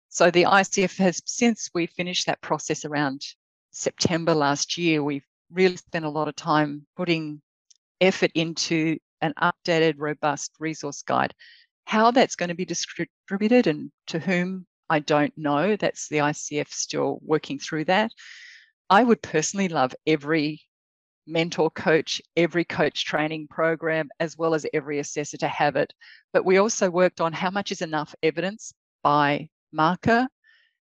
So 0.10 0.32
the 0.32 0.46
ICF 0.46 0.98
has, 0.98 1.22
since 1.26 1.70
we 1.74 1.86
finished 1.86 2.26
that 2.26 2.42
process 2.42 2.86
around 2.86 3.22
September 3.72 4.34
last 4.34 4.80
year, 4.80 5.04
we've 5.04 5.26
really 5.52 5.78
spent 5.78 6.06
a 6.06 6.10
lot 6.10 6.28
of 6.28 6.36
time 6.36 6.88
putting 6.98 7.40
effort 8.02 8.32
into 8.34 8.98
an 9.22 9.34
updated, 9.40 9.96
robust 9.98 10.52
resource 10.60 11.04
guide. 11.04 11.36
How 11.86 12.10
that's 12.10 12.36
going 12.36 12.50
to 12.50 12.56
be 12.56 12.66
distributed 12.66 13.68
and 13.68 13.92
to 14.08 14.18
whom, 14.18 14.66
I 14.90 15.00
don't 15.00 15.38
know. 15.38 15.76
That's 15.76 16.08
the 16.08 16.18
ICF 16.18 16.70
still 16.70 17.20
working 17.22 17.60
through 17.60 17.86
that. 17.86 18.12
I 18.90 19.04
would 19.04 19.22
personally 19.22 19.70
love 19.70 19.94
every 20.08 20.62
mentor 21.26 21.70
coach, 21.72 22.22
every 22.36 22.66
coach 22.66 23.06
training 23.06 23.48
program, 23.48 24.10
as 24.20 24.38
well 24.38 24.54
as 24.54 24.66
every 24.74 25.00
assessor 25.00 25.38
to 25.38 25.48
have 25.48 25.76
it. 25.76 25.94
But 26.32 26.46
we 26.46 26.58
also 26.58 26.90
worked 26.90 27.22
on 27.22 27.34
how 27.34 27.50
much 27.50 27.72
is 27.72 27.82
enough 27.82 28.14
evidence 28.22 28.74
by 29.04 29.50
marker 29.72 30.28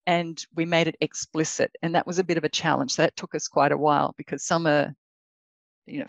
and 0.05 0.43
we 0.55 0.65
made 0.65 0.87
it 0.87 0.95
explicit. 1.01 1.71
And 1.81 1.93
that 1.95 2.07
was 2.07 2.19
a 2.19 2.23
bit 2.23 2.37
of 2.37 2.43
a 2.43 2.49
challenge. 2.49 2.93
So 2.93 3.01
That 3.01 3.15
took 3.15 3.35
us 3.35 3.47
quite 3.47 3.71
a 3.71 3.77
while 3.77 4.13
because 4.17 4.45
some 4.45 4.65
are, 4.65 4.93
you 5.85 5.99
know, 5.99 6.07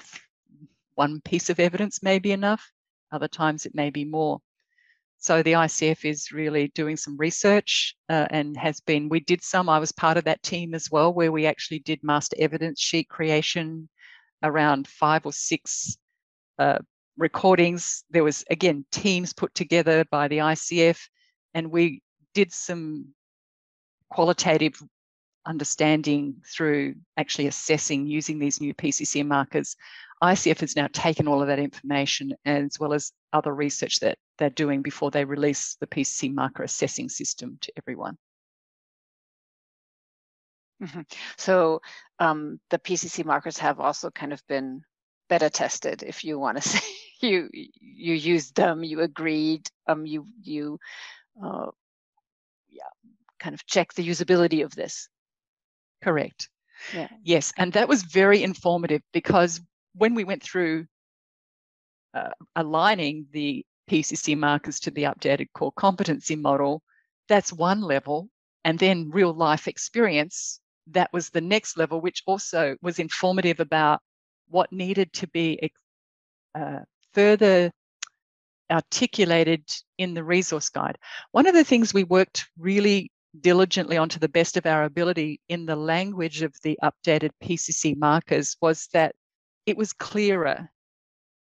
one 0.95 1.21
piece 1.21 1.51
of 1.51 1.61
evidence 1.61 2.03
may 2.03 2.19
be 2.19 2.33
enough, 2.33 2.71
other 3.13 3.29
times 3.29 3.67
it 3.67 3.75
may 3.75 3.91
be 3.91 4.05
more. 4.05 4.41
So 5.21 5.43
the 5.43 5.53
ICF 5.53 6.05
is 6.05 6.31
really 6.31 6.69
doing 6.75 6.97
some 6.97 7.17
research 7.17 7.97
uh, 8.09 8.27
and 8.31 8.57
has 8.57 8.81
been, 8.81 9.09
we 9.09 9.19
did 9.19 9.43
some, 9.43 9.69
I 9.69 9.81
was 9.81 9.91
part 9.91 10.17
of 10.17 10.25
that 10.25 10.43
team 10.45 10.75
as 10.75 10.91
well, 10.93 11.13
where 11.13 11.33
we 11.33 11.45
actually 11.45 11.81
did 11.81 12.05
master 12.05 12.37
evidence 12.39 12.81
sheet 12.81 13.09
creation 13.09 13.89
around 14.43 14.87
five 14.87 15.27
or 15.27 15.33
six 15.33 15.97
uh, 16.59 16.79
recordings. 17.17 18.05
There 18.11 18.25
was, 18.25 18.45
again, 18.51 18.85
teams 18.91 19.33
put 19.33 19.55
together 19.55 20.05
by 20.11 20.29
the 20.29 20.39
ICF, 20.39 20.99
and 21.55 21.71
we 21.71 22.03
did 22.35 22.53
some 22.53 23.09
qualitative 24.11 24.81
understanding 25.47 26.37
through 26.47 26.95
actually 27.17 27.47
assessing 27.47 28.07
using 28.07 28.39
these 28.39 28.61
new 28.61 28.75
PCC 28.75 29.27
markers. 29.27 29.77
ICF 30.23 30.61
has 30.61 30.77
now 30.77 30.89
taken 30.93 31.29
all 31.29 31.41
of 31.41 31.49
that 31.49 31.59
information 31.59 32.35
as 32.45 32.79
well 32.79 32.93
as 32.93 33.13
other 33.33 33.55
research 33.55 34.01
that 34.01 34.19
they're 34.37 34.51
doing 34.51 34.83
before 34.83 35.11
they 35.11 35.25
release 35.25 35.77
the 35.81 35.87
PCC 35.87 36.33
marker 36.35 36.63
assessing 36.65 37.09
system 37.09 37.57
to 37.61 37.73
everyone. 37.77 38.17
Mm-hmm. 40.83 41.01
So 41.37 41.81
um, 42.19 42.61
the 42.71 42.79
PCC 42.79 43.25
markers 43.25 43.59
have 43.59 43.81
also 43.81 44.11
kind 44.11 44.33
of 44.33 44.43
been 44.47 44.83
beta 45.29 45.51
tested, 45.51 46.03
if 46.03 46.25
you 46.25 46.39
want 46.39 46.61
to 46.61 46.69
say 46.69 46.81
you 47.21 47.49
you 47.53 48.15
used 48.15 48.55
them, 48.57 48.83
you 48.83 49.01
agreed, 49.01 49.69
um, 49.87 50.07
you 50.07 50.25
you 50.43 50.79
uh, 51.43 51.67
yeah, 52.69 52.91
kind 53.39 53.55
of 53.55 53.65
check 53.67 53.93
the 53.95 54.07
usability 54.07 54.65
of 54.65 54.75
this. 54.75 55.09
Correct. 56.03 56.49
Yeah. 56.95 57.09
Yes, 57.25 57.53
and 57.57 57.73
that 57.73 57.89
was 57.89 58.03
very 58.03 58.43
informative 58.43 59.03
because 59.13 59.61
when 59.95 60.15
we 60.15 60.25
went 60.25 60.43
through 60.43 60.87
uh, 62.15 62.31
aligning 62.55 63.27
the 63.33 63.65
PCC 63.91 64.37
markers 64.37 64.81
to 64.81 64.91
the 64.91 65.05
updated 65.05 65.49
core 65.55 65.73
competency 65.73 66.37
model, 66.37 66.83
that's 67.29 67.53
one 67.53 67.81
level, 67.81 68.29
and 68.65 68.79
then 68.79 69.11
real 69.11 69.33
life 69.35 69.67
experience 69.67 70.61
that 70.93 71.13
was 71.13 71.31
the 71.31 71.41
next 71.41 71.77
level, 71.77 72.01
which 72.01 72.23
also 72.27 72.77
was 72.83 72.99
informative 72.99 73.61
about 73.61 74.01
what 74.49 74.73
needed 74.73 75.13
to 75.13 75.27
be 75.29 75.71
uh, 76.55 76.81
further 77.13 77.71
articulated 78.71 79.65
in 79.97 80.15
the 80.15 80.25
resource 80.25 80.69
guide. 80.69 80.99
One 81.33 81.47
of 81.47 81.55
the 81.55 81.65
things 81.65 81.95
we 81.95 82.05
worked 82.05 82.49
really 82.59 83.11
diligently 83.41 83.97
on 83.97 84.09
to 84.09 84.19
the 84.19 84.29
best 84.29 84.57
of 84.57 84.67
our 84.67 84.85
ability 84.85 85.41
in 85.49 85.67
the 85.67 85.77
language 85.77 86.43
of 86.43 86.55
the 86.63 86.79
updated 86.83 87.31
PCC 87.43 87.97
markers 87.97 88.57
was 88.61 88.89
that 88.93 89.15
it 89.67 89.77
was 89.77 89.93
clearer 89.93 90.71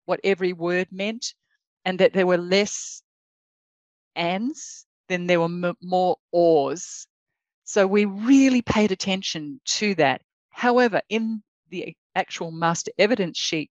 what 0.05 0.19
every 0.23 0.53
word 0.53 0.87
meant 0.91 1.33
and 1.85 1.99
that 1.99 2.13
there 2.13 2.27
were 2.27 2.37
less 2.37 3.01
ands 4.15 4.85
than 5.07 5.27
there 5.27 5.39
were 5.39 5.73
more 5.81 6.17
ors 6.31 7.07
so 7.71 7.87
we 7.87 8.03
really 8.03 8.61
paid 8.61 8.91
attention 8.91 9.61
to 9.63 9.95
that. 9.95 10.21
However, 10.49 11.01
in 11.07 11.41
the 11.69 11.95
actual 12.15 12.51
master 12.51 12.91
evidence 12.97 13.37
sheet 13.37 13.71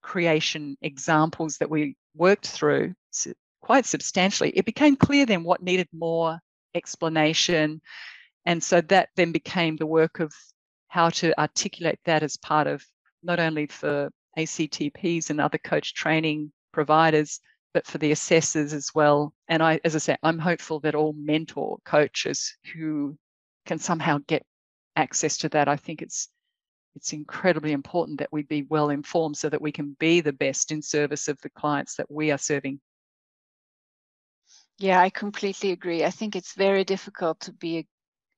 creation 0.00 0.76
examples 0.80 1.56
that 1.58 1.68
we 1.68 1.96
worked 2.14 2.46
through 2.46 2.94
quite 3.60 3.84
substantially, 3.84 4.50
it 4.50 4.64
became 4.64 4.94
clear 4.94 5.26
then 5.26 5.42
what 5.42 5.60
needed 5.60 5.88
more 5.92 6.38
explanation. 6.76 7.80
And 8.46 8.62
so 8.62 8.80
that 8.82 9.08
then 9.16 9.32
became 9.32 9.74
the 9.74 9.86
work 9.86 10.20
of 10.20 10.32
how 10.86 11.10
to 11.10 11.36
articulate 11.36 11.98
that 12.04 12.22
as 12.22 12.36
part 12.36 12.68
of 12.68 12.86
not 13.24 13.40
only 13.40 13.66
for 13.66 14.12
ACTPs 14.38 15.30
and 15.30 15.40
other 15.40 15.58
coach 15.58 15.94
training 15.94 16.52
providers, 16.70 17.40
but 17.74 17.88
for 17.88 17.98
the 17.98 18.12
assessors 18.12 18.72
as 18.72 18.92
well. 18.94 19.34
And 19.48 19.64
I, 19.64 19.80
as 19.84 19.96
I 19.96 19.98
say, 19.98 20.16
I'm 20.22 20.38
hopeful 20.38 20.78
that 20.80 20.94
all 20.94 21.12
mentor 21.18 21.78
coaches 21.84 22.56
who 22.72 23.18
can 23.66 23.78
somehow 23.78 24.18
get 24.26 24.44
access 24.96 25.38
to 25.38 25.48
that, 25.50 25.68
I 25.68 25.76
think 25.76 26.02
it's 26.02 26.28
it's 26.94 27.14
incredibly 27.14 27.72
important 27.72 28.18
that 28.18 28.32
we 28.32 28.42
be 28.42 28.64
well 28.64 28.90
informed 28.90 29.36
so 29.38 29.48
that 29.48 29.62
we 29.62 29.72
can 29.72 29.96
be 29.98 30.20
the 30.20 30.32
best 30.32 30.72
in 30.72 30.82
service 30.82 31.26
of 31.26 31.40
the 31.40 31.48
clients 31.48 31.96
that 31.96 32.10
we 32.10 32.30
are 32.30 32.38
serving. 32.38 32.80
Yeah, 34.78 35.00
I 35.00 35.08
completely 35.08 35.70
agree. 35.70 36.04
I 36.04 36.10
think 36.10 36.36
it's 36.36 36.54
very 36.54 36.84
difficult 36.84 37.40
to 37.40 37.52
be 37.52 37.86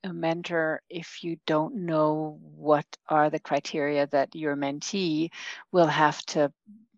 a 0.04 0.12
mentor 0.12 0.82
if 0.88 1.24
you 1.24 1.38
don't 1.46 1.74
know 1.74 2.38
what 2.54 2.86
are 3.08 3.30
the 3.30 3.40
criteria 3.40 4.06
that 4.08 4.36
your 4.36 4.54
mentee 4.54 5.30
will 5.72 5.86
have 5.86 6.24
to 6.26 6.52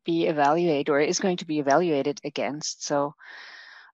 be 0.04 0.26
evaluated 0.26 0.88
or 0.90 1.00
is 1.00 1.20
going 1.20 1.38
to 1.38 1.46
be 1.46 1.58
evaluated 1.58 2.20
against. 2.24 2.84
So 2.84 3.14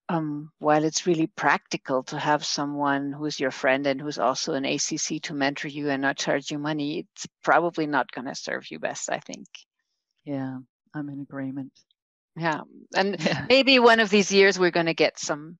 um, 0.08 0.50
while 0.58 0.84
it's 0.84 1.06
really 1.06 1.26
practical 1.26 2.02
to 2.04 2.18
have 2.18 2.44
someone 2.44 3.12
who's 3.12 3.38
your 3.38 3.50
friend 3.50 3.86
and 3.86 4.00
who's 4.00 4.18
also 4.18 4.54
an 4.54 4.64
ACC 4.64 5.22
to 5.22 5.34
mentor 5.34 5.68
you 5.68 5.88
and 5.90 6.02
not 6.02 6.18
charge 6.18 6.50
you 6.50 6.58
money, 6.58 7.00
it's 7.14 7.26
probably 7.42 7.86
not 7.86 8.10
going 8.10 8.26
to 8.26 8.34
serve 8.34 8.70
you 8.70 8.78
best, 8.78 9.10
I 9.10 9.18
think. 9.18 9.46
Yeah, 10.24 10.58
I'm 10.94 11.08
in 11.08 11.20
agreement. 11.20 11.72
Yeah. 12.36 12.60
And 12.94 13.16
yeah. 13.24 13.46
maybe 13.48 13.78
one 13.78 14.00
of 14.00 14.10
these 14.10 14.32
years 14.32 14.58
we're 14.58 14.70
going 14.70 14.86
to 14.86 14.94
get 14.94 15.18
some 15.18 15.58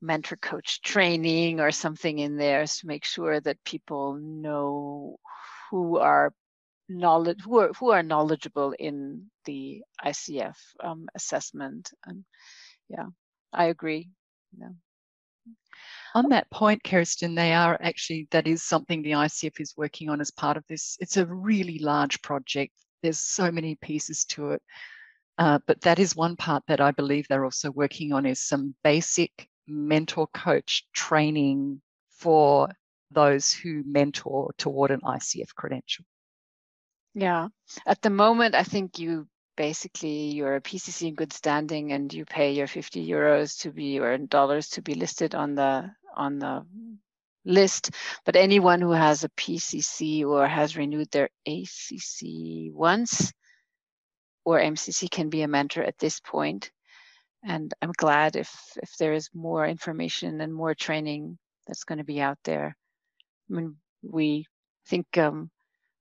mentor 0.00 0.36
coach 0.36 0.80
training 0.82 1.60
or 1.60 1.70
something 1.70 2.18
in 2.18 2.36
there 2.36 2.66
to 2.66 2.86
make 2.86 3.04
sure 3.04 3.40
that 3.40 3.64
people 3.64 4.14
know 4.14 5.16
who 5.70 5.98
are 5.98 6.32
knowledge 6.88 7.40
who 7.42 7.58
are 7.58 7.72
who 7.74 7.90
are 7.90 8.02
knowledgeable 8.02 8.72
in 8.78 9.30
the 9.44 9.82
ICF 10.04 10.56
um, 10.82 11.06
assessment 11.14 11.90
and 12.06 12.24
yeah 12.88 13.06
I 13.52 13.66
agree. 13.66 14.10
Yeah. 14.58 14.68
On 16.14 16.30
that 16.30 16.50
point 16.50 16.82
Kirsten 16.82 17.34
they 17.34 17.52
are 17.52 17.78
actually 17.80 18.28
that 18.30 18.46
is 18.46 18.62
something 18.62 19.02
the 19.02 19.12
ICF 19.12 19.60
is 19.60 19.74
working 19.76 20.08
on 20.08 20.20
as 20.20 20.30
part 20.30 20.56
of 20.56 20.64
this. 20.68 20.96
It's 21.00 21.16
a 21.16 21.26
really 21.26 21.78
large 21.78 22.20
project. 22.22 22.72
There's 23.02 23.20
so 23.20 23.50
many 23.50 23.76
pieces 23.76 24.24
to 24.26 24.52
it. 24.52 24.62
Uh, 25.38 25.60
but 25.66 25.80
that 25.82 25.98
is 26.00 26.16
one 26.16 26.34
part 26.34 26.64
that 26.66 26.80
I 26.80 26.90
believe 26.90 27.28
they're 27.28 27.44
also 27.44 27.70
working 27.70 28.12
on 28.12 28.26
is 28.26 28.40
some 28.40 28.74
basic 28.82 29.48
mentor 29.68 30.26
coach 30.34 30.86
training 30.92 31.80
for 32.10 32.68
those 33.10 33.52
who 33.52 33.82
mentor 33.86 34.52
toward 34.58 34.90
an 34.90 35.00
ICF 35.00 35.54
credential. 35.54 36.04
Yeah, 37.14 37.48
at 37.86 38.02
the 38.02 38.10
moment, 38.10 38.54
I 38.54 38.64
think 38.64 38.98
you 38.98 39.28
basically 39.58 40.30
you're 40.30 40.54
a 40.54 40.60
PCC 40.60 41.08
in 41.08 41.14
good 41.16 41.32
standing 41.32 41.90
and 41.90 42.14
you 42.14 42.24
pay 42.24 42.52
your 42.52 42.68
50 42.68 43.04
euros 43.04 43.58
to 43.62 43.72
be 43.72 43.98
or 43.98 44.16
dollars 44.16 44.68
to 44.70 44.82
be 44.82 44.94
listed 44.94 45.34
on 45.34 45.56
the 45.56 45.90
on 46.16 46.38
the 46.38 46.64
list. 47.44 47.90
But 48.24 48.36
anyone 48.36 48.80
who 48.80 48.92
has 48.92 49.24
a 49.24 49.28
PCC 49.30 50.24
or 50.24 50.46
has 50.46 50.76
renewed 50.76 51.10
their 51.10 51.28
ACC 51.44 52.72
once 52.72 53.32
or 54.44 54.60
MCC 54.60 55.10
can 55.10 55.28
be 55.28 55.42
a 55.42 55.48
mentor 55.48 55.82
at 55.82 55.98
this 55.98 56.20
point 56.20 56.70
and 57.42 57.74
I'm 57.82 57.92
glad 57.96 58.36
if 58.36 58.50
if 58.80 58.96
there 58.98 59.12
is 59.12 59.28
more 59.34 59.66
information 59.66 60.40
and 60.40 60.54
more 60.54 60.74
training 60.74 61.36
that's 61.66 61.84
going 61.84 61.98
to 61.98 62.12
be 62.14 62.20
out 62.20 62.38
there. 62.44 62.76
I 63.50 63.54
mean, 63.54 63.76
we 64.02 64.46
think 64.86 65.18
um, 65.18 65.50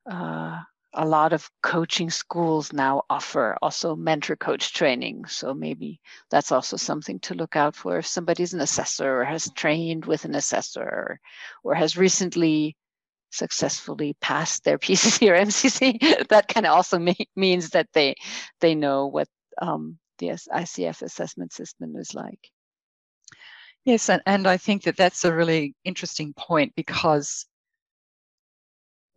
uh, 0.10 0.62
a 0.98 1.06
lot 1.06 1.32
of 1.32 1.50
coaching 1.62 2.10
schools 2.10 2.74
now 2.74 3.04
offer 3.08 3.56
also 3.62 3.96
mentor 3.96 4.36
coach 4.36 4.74
training. 4.74 5.26
So 5.26 5.54
maybe 5.54 6.02
that's 6.32 6.52
also 6.52 6.76
something 6.76 7.20
to 7.20 7.36
look 7.36 7.56
out 7.56 7.76
for 7.76 8.00
if 8.00 8.08
somebody's 8.08 8.56
an 8.56 8.62
assessor 8.62 9.22
or 9.22 9.24
has 9.24 9.50
trained 9.52 10.06
with 10.06 10.26
an 10.26 10.34
assessor 10.34 11.20
or, 11.64 11.76
has 11.76 11.98
recently 11.98 12.76
successfully 13.30 14.16
passed 14.22 14.64
their 14.64 14.80
PCC 14.86 15.30
or 15.30 15.36
MCC. 15.36 16.28
that 16.30 16.48
kind 16.48 16.66
of 16.66 16.74
also 16.74 17.00
means 17.36 17.70
that 17.70 17.88
they 17.94 18.16
they 18.60 18.74
know 18.74 19.06
what 19.06 19.28
um, 19.62 20.00
the 20.18 20.30
ICF 20.30 21.04
assessment 21.04 21.54
system 21.54 21.96
is 21.96 22.16
like. 22.16 22.50
Yes, 23.86 24.10
and, 24.10 24.22
and 24.26 24.48
I 24.48 24.58
think 24.58 24.84
that 24.84 24.98
that's 24.98 25.24
a 25.24 25.34
really 25.34 25.76
interesting 25.86 26.34
point 26.34 26.74
because 26.76 27.46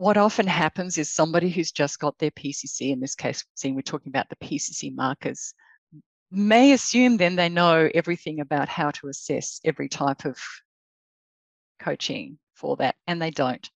what 0.01 0.17
often 0.17 0.47
happens 0.47 0.97
is 0.97 1.11
somebody 1.11 1.51
who's 1.51 1.73
just 1.73 1.99
got 1.99 2.17
their 2.17 2.31
PCC, 2.31 2.91
in 2.91 3.01
this 3.01 3.15
case, 3.15 3.45
seeing 3.55 3.75
we're 3.75 3.83
talking 3.83 4.09
about 4.09 4.31
the 4.31 4.37
PCC 4.37 4.95
markers, 4.95 5.53
may 6.31 6.73
assume 6.73 7.19
then 7.19 7.37
they 7.37 7.51
know 7.51 7.87
everything 7.95 8.41
about 8.41 8.67
how 8.67 8.91
to 8.93 9.09
assess 9.09 9.61
every 9.63 9.91
type 9.91 10.25
of 10.25 10.39
coaching 11.79 12.39
for 12.55 12.77
that, 12.77 12.95
and 13.07 13.21
they 13.21 13.31
don't. 13.31 13.69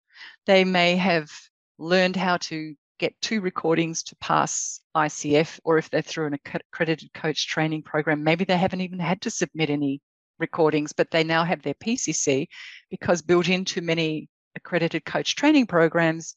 They 0.46 0.64
may 0.64 0.96
have 0.96 1.30
learned 1.76 2.16
how 2.16 2.38
to 2.38 2.74
get 2.98 3.20
two 3.20 3.42
recordings 3.42 4.02
to 4.04 4.16
pass 4.16 4.80
ICF, 4.96 5.60
or 5.62 5.76
if 5.76 5.90
they're 5.90 6.00
through 6.00 6.28
an 6.28 6.38
accredited 6.54 7.12
coach 7.12 7.46
training 7.46 7.82
program, 7.82 8.24
maybe 8.24 8.46
they 8.46 8.56
haven't 8.56 8.80
even 8.80 8.98
had 8.98 9.20
to 9.20 9.30
submit 9.30 9.68
any 9.68 10.00
recordings, 10.38 10.94
but 10.94 11.10
they 11.10 11.22
now 11.22 11.44
have 11.44 11.60
their 11.60 11.74
PCC 11.74 12.46
because 12.88 13.20
built 13.20 13.50
into 13.50 13.82
many 13.82 14.30
accredited 14.56 15.04
coach 15.04 15.36
training 15.36 15.66
programs 15.66 16.34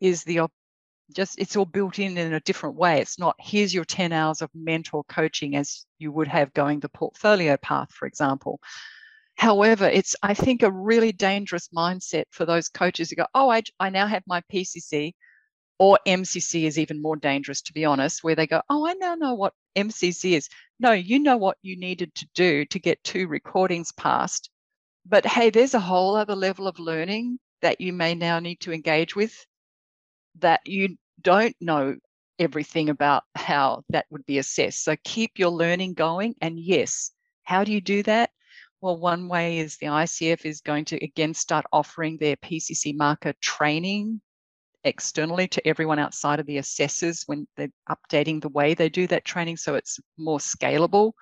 is 0.00 0.24
the 0.24 0.40
op- 0.40 0.52
just 1.14 1.38
it's 1.38 1.56
all 1.56 1.66
built 1.66 1.98
in 1.98 2.16
in 2.16 2.32
a 2.34 2.40
different 2.40 2.76
way. 2.76 3.00
It's 3.00 3.18
not 3.18 3.36
here's 3.38 3.74
your 3.74 3.84
10 3.84 4.12
hours 4.12 4.42
of 4.42 4.50
mentor 4.54 5.04
coaching 5.04 5.56
as 5.56 5.84
you 5.98 6.12
would 6.12 6.28
have 6.28 6.52
going 6.54 6.80
the 6.80 6.88
portfolio 6.88 7.56
path, 7.56 7.90
for 7.92 8.06
example. 8.06 8.60
However, 9.36 9.86
it's 9.86 10.16
I 10.22 10.34
think 10.34 10.62
a 10.62 10.70
really 10.70 11.12
dangerous 11.12 11.68
mindset 11.68 12.24
for 12.30 12.46
those 12.46 12.68
coaches 12.68 13.10
who 13.10 13.16
go, 13.16 13.26
oh, 13.34 13.50
I, 13.50 13.62
I 13.80 13.90
now 13.90 14.06
have 14.06 14.22
my 14.26 14.42
PCC 14.52 15.14
or 15.78 15.98
MCC 16.06 16.64
is 16.64 16.78
even 16.78 17.02
more 17.02 17.16
dangerous, 17.16 17.62
to 17.62 17.72
be 17.72 17.84
honest, 17.84 18.22
where 18.22 18.36
they 18.36 18.46
go, 18.46 18.62
Oh, 18.70 18.86
I 18.86 18.92
now 18.94 19.16
know 19.16 19.34
what 19.34 19.52
MCC 19.76 20.34
is. 20.36 20.48
No, 20.78 20.92
you 20.92 21.18
know 21.18 21.36
what 21.36 21.58
you 21.62 21.76
needed 21.76 22.14
to 22.14 22.28
do 22.34 22.64
to 22.66 22.78
get 22.78 23.02
two 23.02 23.26
recordings 23.26 23.90
passed. 23.90 24.48
But 25.04 25.26
hey, 25.26 25.50
there's 25.50 25.74
a 25.74 25.80
whole 25.80 26.14
other 26.14 26.36
level 26.36 26.68
of 26.68 26.78
learning 26.78 27.40
that 27.62 27.80
you 27.80 27.92
may 27.92 28.14
now 28.14 28.38
need 28.38 28.60
to 28.60 28.72
engage 28.72 29.16
with 29.16 29.34
that 30.40 30.60
you 30.66 30.96
don't 31.20 31.54
know 31.60 31.96
everything 32.38 32.88
about 32.88 33.22
how 33.34 33.84
that 33.90 34.06
would 34.10 34.26
be 34.26 34.38
assessed. 34.38 34.84
So 34.84 34.96
keep 35.04 35.38
your 35.38 35.50
learning 35.50 35.94
going. 35.94 36.34
And 36.40 36.58
yes, 36.58 37.12
how 37.44 37.64
do 37.64 37.72
you 37.72 37.80
do 37.80 38.02
that? 38.04 38.30
Well, 38.80 38.98
one 38.98 39.28
way 39.28 39.58
is 39.58 39.76
the 39.76 39.86
ICF 39.86 40.44
is 40.44 40.60
going 40.60 40.86
to 40.86 41.04
again 41.04 41.34
start 41.34 41.64
offering 41.72 42.16
their 42.16 42.36
PCC 42.36 42.96
marker 42.96 43.32
training 43.40 44.20
externally 44.84 45.46
to 45.46 45.64
everyone 45.66 46.00
outside 46.00 46.40
of 46.40 46.46
the 46.46 46.58
assessors 46.58 47.22
when 47.26 47.46
they're 47.56 47.70
updating 47.88 48.40
the 48.40 48.48
way 48.48 48.74
they 48.74 48.88
do 48.88 49.06
that 49.06 49.24
training 49.24 49.56
so 49.56 49.76
it's 49.76 50.00
more 50.18 50.38
scalable. 50.38 51.12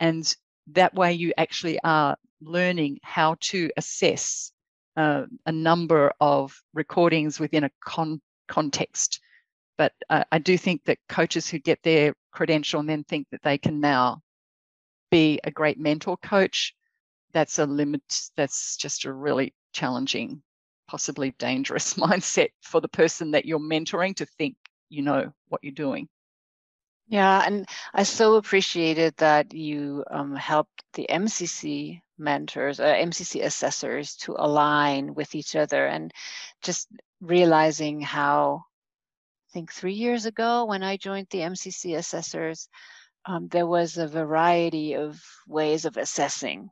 And 0.00 0.34
that 0.72 0.94
way 0.94 1.12
you 1.12 1.32
actually 1.36 1.78
are 1.84 2.16
learning 2.40 2.98
how 3.04 3.36
to 3.40 3.70
assess 3.76 4.52
uh, 4.98 5.26
a 5.46 5.52
number 5.52 6.12
of 6.20 6.60
recordings 6.74 7.38
within 7.38 7.62
a 7.62 7.70
con- 7.80 8.20
context. 8.48 9.20
But 9.76 9.92
uh, 10.10 10.24
I 10.32 10.38
do 10.40 10.58
think 10.58 10.84
that 10.86 10.98
coaches 11.08 11.48
who 11.48 11.60
get 11.60 11.80
their 11.84 12.14
credential 12.32 12.80
and 12.80 12.88
then 12.88 13.04
think 13.04 13.28
that 13.30 13.42
they 13.44 13.58
can 13.58 13.78
now 13.78 14.22
be 15.08 15.38
a 15.44 15.52
great 15.52 15.78
mentor 15.78 16.16
coach, 16.16 16.74
that's 17.32 17.60
a 17.60 17.66
limit. 17.66 18.02
That's 18.36 18.76
just 18.76 19.04
a 19.04 19.12
really 19.12 19.54
challenging 19.72 20.42
possibly 20.88 21.30
dangerous 21.38 21.94
mindset 21.94 22.48
for 22.62 22.80
the 22.80 22.88
person 22.88 23.30
that 23.30 23.44
you're 23.44 23.60
mentoring 23.60 24.16
to 24.16 24.26
think 24.26 24.56
you 24.88 25.02
know 25.02 25.32
what 25.46 25.62
you're 25.62 25.72
doing. 25.72 26.08
Yeah, 27.06 27.44
and 27.46 27.68
I 27.94 28.02
so 28.02 28.34
appreciated 28.34 29.14
that 29.18 29.54
you 29.54 30.04
um, 30.10 30.34
helped 30.34 30.82
the 30.94 31.06
MCC 31.08 32.00
mentors, 32.18 32.80
uh, 32.80 32.94
MCC 32.94 33.44
assessors 33.44 34.16
to 34.16 34.34
align 34.38 35.14
with 35.14 35.34
each 35.34 35.56
other 35.56 35.86
and 35.86 36.12
just 36.62 36.88
realizing 37.20 38.00
how, 38.00 38.64
I 39.50 39.52
think 39.52 39.72
three 39.72 39.94
years 39.94 40.26
ago 40.26 40.64
when 40.64 40.82
I 40.82 40.96
joined 40.96 41.28
the 41.30 41.40
MCC 41.40 41.96
assessors, 41.96 42.68
um, 43.24 43.48
there 43.48 43.66
was 43.66 43.98
a 43.98 44.06
variety 44.06 44.94
of 44.94 45.22
ways 45.46 45.84
of 45.84 45.96
assessing. 45.96 46.70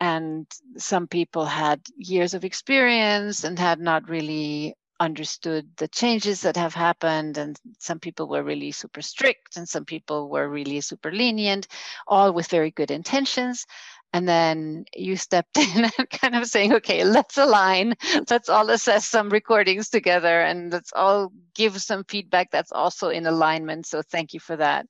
And 0.00 0.46
some 0.76 1.06
people 1.06 1.44
had 1.46 1.80
years 1.96 2.34
of 2.34 2.44
experience 2.44 3.44
and 3.44 3.58
had 3.58 3.80
not 3.80 4.08
really 4.08 4.74
understood 5.00 5.68
the 5.76 5.88
changes 5.88 6.42
that 6.42 6.56
have 6.56 6.74
happened 6.74 7.36
and 7.36 7.58
some 7.78 7.98
people 7.98 8.28
were 8.28 8.42
really 8.42 8.70
super 8.70 9.02
strict 9.02 9.56
and 9.56 9.68
some 9.68 9.84
people 9.84 10.28
were 10.28 10.48
really 10.48 10.80
super 10.80 11.10
lenient 11.10 11.66
all 12.06 12.32
with 12.32 12.46
very 12.46 12.70
good 12.70 12.90
intentions 12.92 13.66
and 14.14 14.28
then 14.28 14.84
you 14.94 15.16
stepped 15.16 15.58
in 15.58 15.84
and 15.84 16.10
kind 16.10 16.36
of 16.36 16.46
saying 16.46 16.72
okay 16.72 17.04
let's 17.04 17.36
align. 17.36 17.94
Let's 18.30 18.48
all 18.48 18.70
assess 18.70 19.06
some 19.06 19.28
recordings 19.28 19.90
together 19.90 20.40
and 20.40 20.72
let's 20.72 20.92
all 20.94 21.32
give 21.54 21.82
some 21.82 22.04
feedback 22.04 22.50
that's 22.50 22.72
also 22.72 23.08
in 23.10 23.26
alignment. 23.26 23.86
So 23.86 24.00
thank 24.02 24.32
you 24.32 24.40
for 24.40 24.56
that. 24.56 24.86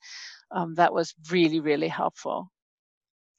Um, 0.50 0.74
that 0.74 0.92
was 0.92 1.14
really 1.30 1.60
really 1.60 1.88
helpful. 1.88 2.50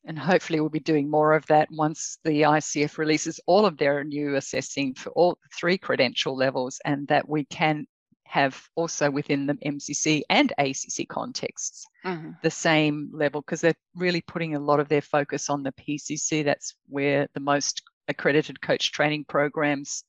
And 0.08 0.20
hopefully 0.20 0.60
we'll 0.60 0.70
be 0.70 0.80
doing 0.80 1.10
more 1.10 1.34
of 1.34 1.46
that 1.48 1.68
once 1.72 2.20
the 2.24 2.42
ICF 2.42 2.98
releases 2.98 3.40
all 3.48 3.66
of 3.66 3.78
their 3.78 4.04
new 4.04 4.36
assessing 4.36 4.94
for 4.96 5.12
all 5.12 5.38
three 5.60 5.78
credential 5.78 6.36
levels 6.36 6.80
and 6.86 7.08
that 7.08 7.28
we 7.28 7.46
can 7.46 7.88
have 8.26 8.62
also 8.76 9.10
within 9.10 9.46
the 9.46 9.54
MCC 9.54 10.24
and 10.30 10.52
ACC 10.58 11.08
contexts 11.08 11.86
mm-hmm. 12.06 12.32
the 12.42 12.52
same 12.52 13.10
level 13.14 13.42
because 13.42 13.62
they're 13.62 13.76
really 13.96 14.22
putting 14.22 14.56
a 14.56 14.60
lot 14.60 14.80
of 14.80 14.90
their 14.90 15.02
focus 15.02 15.50
on 15.50 15.64
the 15.64 15.72
PCC. 15.74 16.44
That's 16.44 16.76
where 16.90 17.28
the 17.34 17.40
most 17.40 17.84
accredited 18.08 18.62
coach 18.62 18.92
training 18.92 19.26
programs 19.28 20.04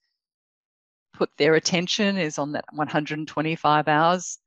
put 1.13 1.31
their 1.39 1.55
attention 1.55 2.17
is 2.17 2.39
on 2.39 2.53
that 2.53 2.65
125 2.73 3.89
hours. 3.89 4.39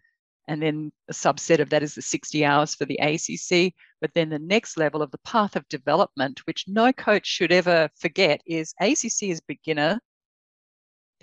And 0.48 0.62
then 0.62 0.92
a 1.08 1.14
subset 1.14 1.60
of 1.60 1.70
that 1.70 1.84
is 1.84 1.94
the 1.94 2.02
60 2.02 2.44
hours 2.44 2.74
for 2.74 2.86
the 2.86 2.98
ACC. 2.98 3.74
But 4.02 4.12
then 4.16 4.30
the 4.30 4.40
next 4.40 4.78
level 4.78 5.02
of 5.04 5.12
the 5.12 5.20
path 5.20 5.56
of 5.56 5.68
development, 5.70 6.42
which 6.46 6.66
no 6.68 6.92
coach 6.92 7.28
should 7.28 7.52
ever 7.52 7.90
forget, 7.96 8.42
is 8.48 8.74
ACC 8.82 9.30
is 9.30 9.42
beginner, 9.42 10.00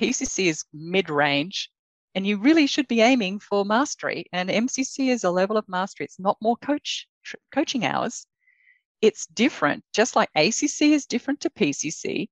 PCC 0.01 0.47
is 0.47 0.65
mid 0.73 1.11
range, 1.11 1.71
and 2.17 2.27
you 2.27 2.39
really 2.39 2.67
should 2.67 2.89
be 2.89 3.03
aiming 3.03 3.39
for 3.39 3.67
mastery. 3.67 4.25
And 4.33 4.49
MCC 4.49 5.11
is 5.11 5.23
a 5.23 5.31
level 5.31 5.59
of 5.59 5.69
mastery. 5.69 6.07
It's 6.07 6.19
not 6.19 6.39
more 6.41 6.57
coach 6.57 7.07
coaching 7.53 7.85
hours. 7.85 8.27
It's 9.03 9.27
different, 9.27 9.85
just 9.93 10.17
like 10.17 10.31
ACC 10.35 10.93
is 10.97 11.05
different 11.05 11.41
to 11.43 11.51
PCC. 11.51 12.29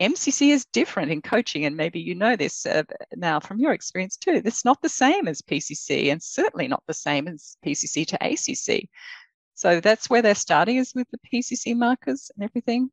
MCC 0.00 0.50
is 0.50 0.66
different 0.72 1.10
in 1.10 1.20
coaching, 1.20 1.64
and 1.64 1.76
maybe 1.76 2.00
you 2.00 2.14
know 2.14 2.36
this 2.36 2.64
uh, 2.64 2.84
now 3.16 3.40
from 3.40 3.58
your 3.58 3.72
experience 3.72 4.16
too. 4.16 4.40
It's 4.44 4.64
not 4.64 4.80
the 4.82 4.88
same 4.88 5.26
as 5.26 5.42
PCC, 5.42 6.12
and 6.12 6.22
certainly 6.22 6.68
not 6.68 6.84
the 6.86 6.94
same 6.94 7.26
as 7.26 7.56
PCC 7.66 8.06
to 8.06 8.18
ACC. 8.20 8.88
So 9.54 9.80
that's 9.80 10.08
where 10.08 10.22
they're 10.22 10.36
starting 10.36 10.76
is 10.76 10.94
with 10.94 11.08
the 11.10 11.18
PCC 11.32 11.76
markers 11.76 12.30
and 12.36 12.44
everything. 12.44 12.90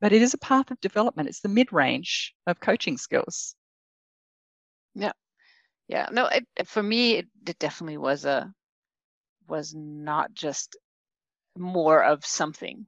But 0.00 0.12
it 0.12 0.22
is 0.22 0.34
a 0.34 0.38
path 0.38 0.72
of 0.72 0.80
development. 0.80 1.28
It's 1.28 1.40
the 1.40 1.48
mid 1.48 1.72
range 1.72 2.34
of 2.48 2.58
coaching 2.58 2.98
skills. 2.98 3.54
Yeah. 5.88 6.08
No, 6.10 6.26
it, 6.26 6.46
for 6.66 6.82
me, 6.82 7.16
it, 7.16 7.26
it 7.46 7.58
definitely 7.58 7.98
was 7.98 8.24
a 8.24 8.52
was 9.46 9.74
not 9.74 10.32
just 10.32 10.76
more 11.56 12.02
of 12.02 12.24
something 12.24 12.86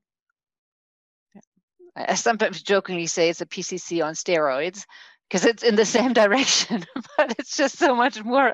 I 1.96 2.14
sometimes 2.14 2.62
jokingly 2.62 3.06
say 3.06 3.30
it's 3.30 3.40
a 3.40 3.46
PCC 3.46 4.04
on 4.04 4.14
steroids 4.14 4.85
because 5.28 5.46
it's 5.46 5.62
in 5.62 5.76
the 5.76 5.85
same 5.96 6.12
direction, 6.12 6.85
but 7.16 7.35
it's 7.38 7.56
just 7.56 7.78
so 7.78 7.94
much 7.94 8.22
more, 8.22 8.52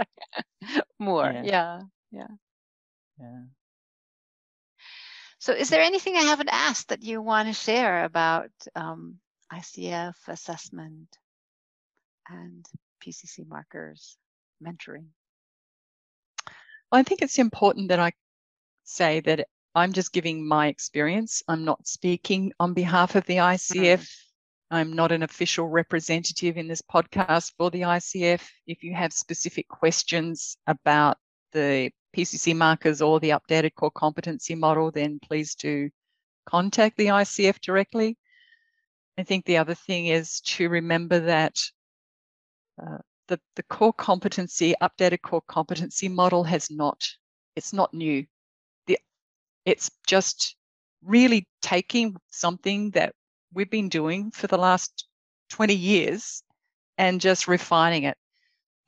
more. 0.98 1.30
Yeah. 1.30 1.42
yeah, 1.42 1.80
yeah, 2.12 2.26
yeah. 3.18 3.42
So, 5.40 5.52
is 5.52 5.70
there 5.70 5.82
anything 5.82 6.16
I 6.16 6.20
haven't 6.22 6.50
asked 6.52 6.88
that 6.88 7.02
you 7.02 7.20
want 7.20 7.48
to 7.48 7.54
share 7.54 8.04
about 8.04 8.50
um, 8.76 9.18
ICF 9.52 10.14
assessment 10.28 11.08
and 12.28 12.64
PCC 13.04 13.44
markers 13.44 14.16
mentoring? 14.62 15.06
Well, 16.90 17.00
I 17.00 17.02
think 17.02 17.22
it's 17.22 17.38
important 17.38 17.88
that 17.88 18.00
I 18.00 18.12
say 18.84 19.20
that 19.20 19.46
I'm 19.74 19.92
just 19.92 20.12
giving 20.12 20.46
my 20.46 20.66
experience. 20.66 21.42
I'm 21.48 21.64
not 21.64 21.86
speaking 21.86 22.52
on 22.60 22.74
behalf 22.74 23.14
of 23.14 23.24
the 23.26 23.36
ICF. 23.36 24.00
Mm-hmm. 24.00 24.76
I'm 24.76 24.92
not 24.92 25.12
an 25.12 25.22
official 25.22 25.68
representative 25.68 26.56
in 26.56 26.68
this 26.68 26.82
podcast 26.82 27.52
for 27.56 27.70
the 27.70 27.82
ICF. 27.82 28.42
If 28.66 28.82
you 28.82 28.94
have 28.94 29.12
specific 29.12 29.68
questions 29.68 30.56
about 30.66 31.18
the 31.52 31.90
PCC 32.16 32.54
markers 32.56 33.02
or 33.02 33.20
the 33.20 33.30
updated 33.30 33.74
core 33.74 33.90
competency 33.90 34.54
model, 34.54 34.90
then 34.90 35.18
please 35.22 35.54
do 35.54 35.90
contact 36.46 36.96
the 36.96 37.06
ICF 37.06 37.60
directly. 37.60 38.16
I 39.18 39.24
think 39.24 39.44
the 39.44 39.58
other 39.58 39.74
thing 39.74 40.06
is 40.06 40.40
to 40.40 40.68
remember 40.68 41.20
that 41.20 41.56
uh, 42.82 42.98
the, 43.32 43.40
the 43.56 43.62
core 43.62 43.94
competency, 43.94 44.74
updated 44.82 45.22
core 45.22 45.42
competency 45.48 46.06
model 46.06 46.44
has 46.44 46.70
not, 46.70 47.02
it's 47.56 47.72
not 47.72 47.94
new. 47.94 48.26
It's 49.64 49.90
just 50.06 50.56
really 51.02 51.46
taking 51.62 52.16
something 52.30 52.90
that 52.90 53.14
we've 53.54 53.70
been 53.70 53.88
doing 53.88 54.32
for 54.32 54.48
the 54.48 54.58
last 54.58 55.06
20 55.50 55.74
years 55.74 56.42
and 56.98 57.20
just 57.20 57.48
refining 57.48 58.02
it. 58.02 58.18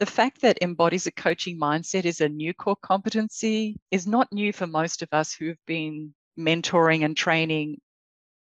The 0.01 0.07
fact 0.07 0.43
that 0.43 0.59
embodies 0.61 1.07
a 1.07 1.13
coaching 1.13 1.59
mindset 1.59 2.05
is 2.05 2.21
a 2.21 2.29
new 2.29 2.53
core 2.53 2.77
competency 2.83 3.79
is 3.91 4.07
not 4.07 4.31
new 4.31 4.53
for 4.53 4.67
most 4.67 5.01
of 5.01 5.09
us 5.13 5.33
who've 5.33 5.65
been 5.67 6.13
mentoring 6.39 7.05
and 7.05 7.17
training 7.17 7.79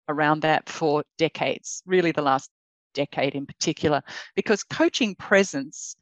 around 0.09 0.41
that 0.41 0.67
for 0.67 1.03
decades, 1.17 1.83
really 1.85 2.11
the 2.11 2.21
last 2.21 2.49
decade 2.95 3.35
in 3.35 3.45
particular, 3.45 4.01
because 4.35 4.63
coaching 4.63 5.13
presence 5.13 5.95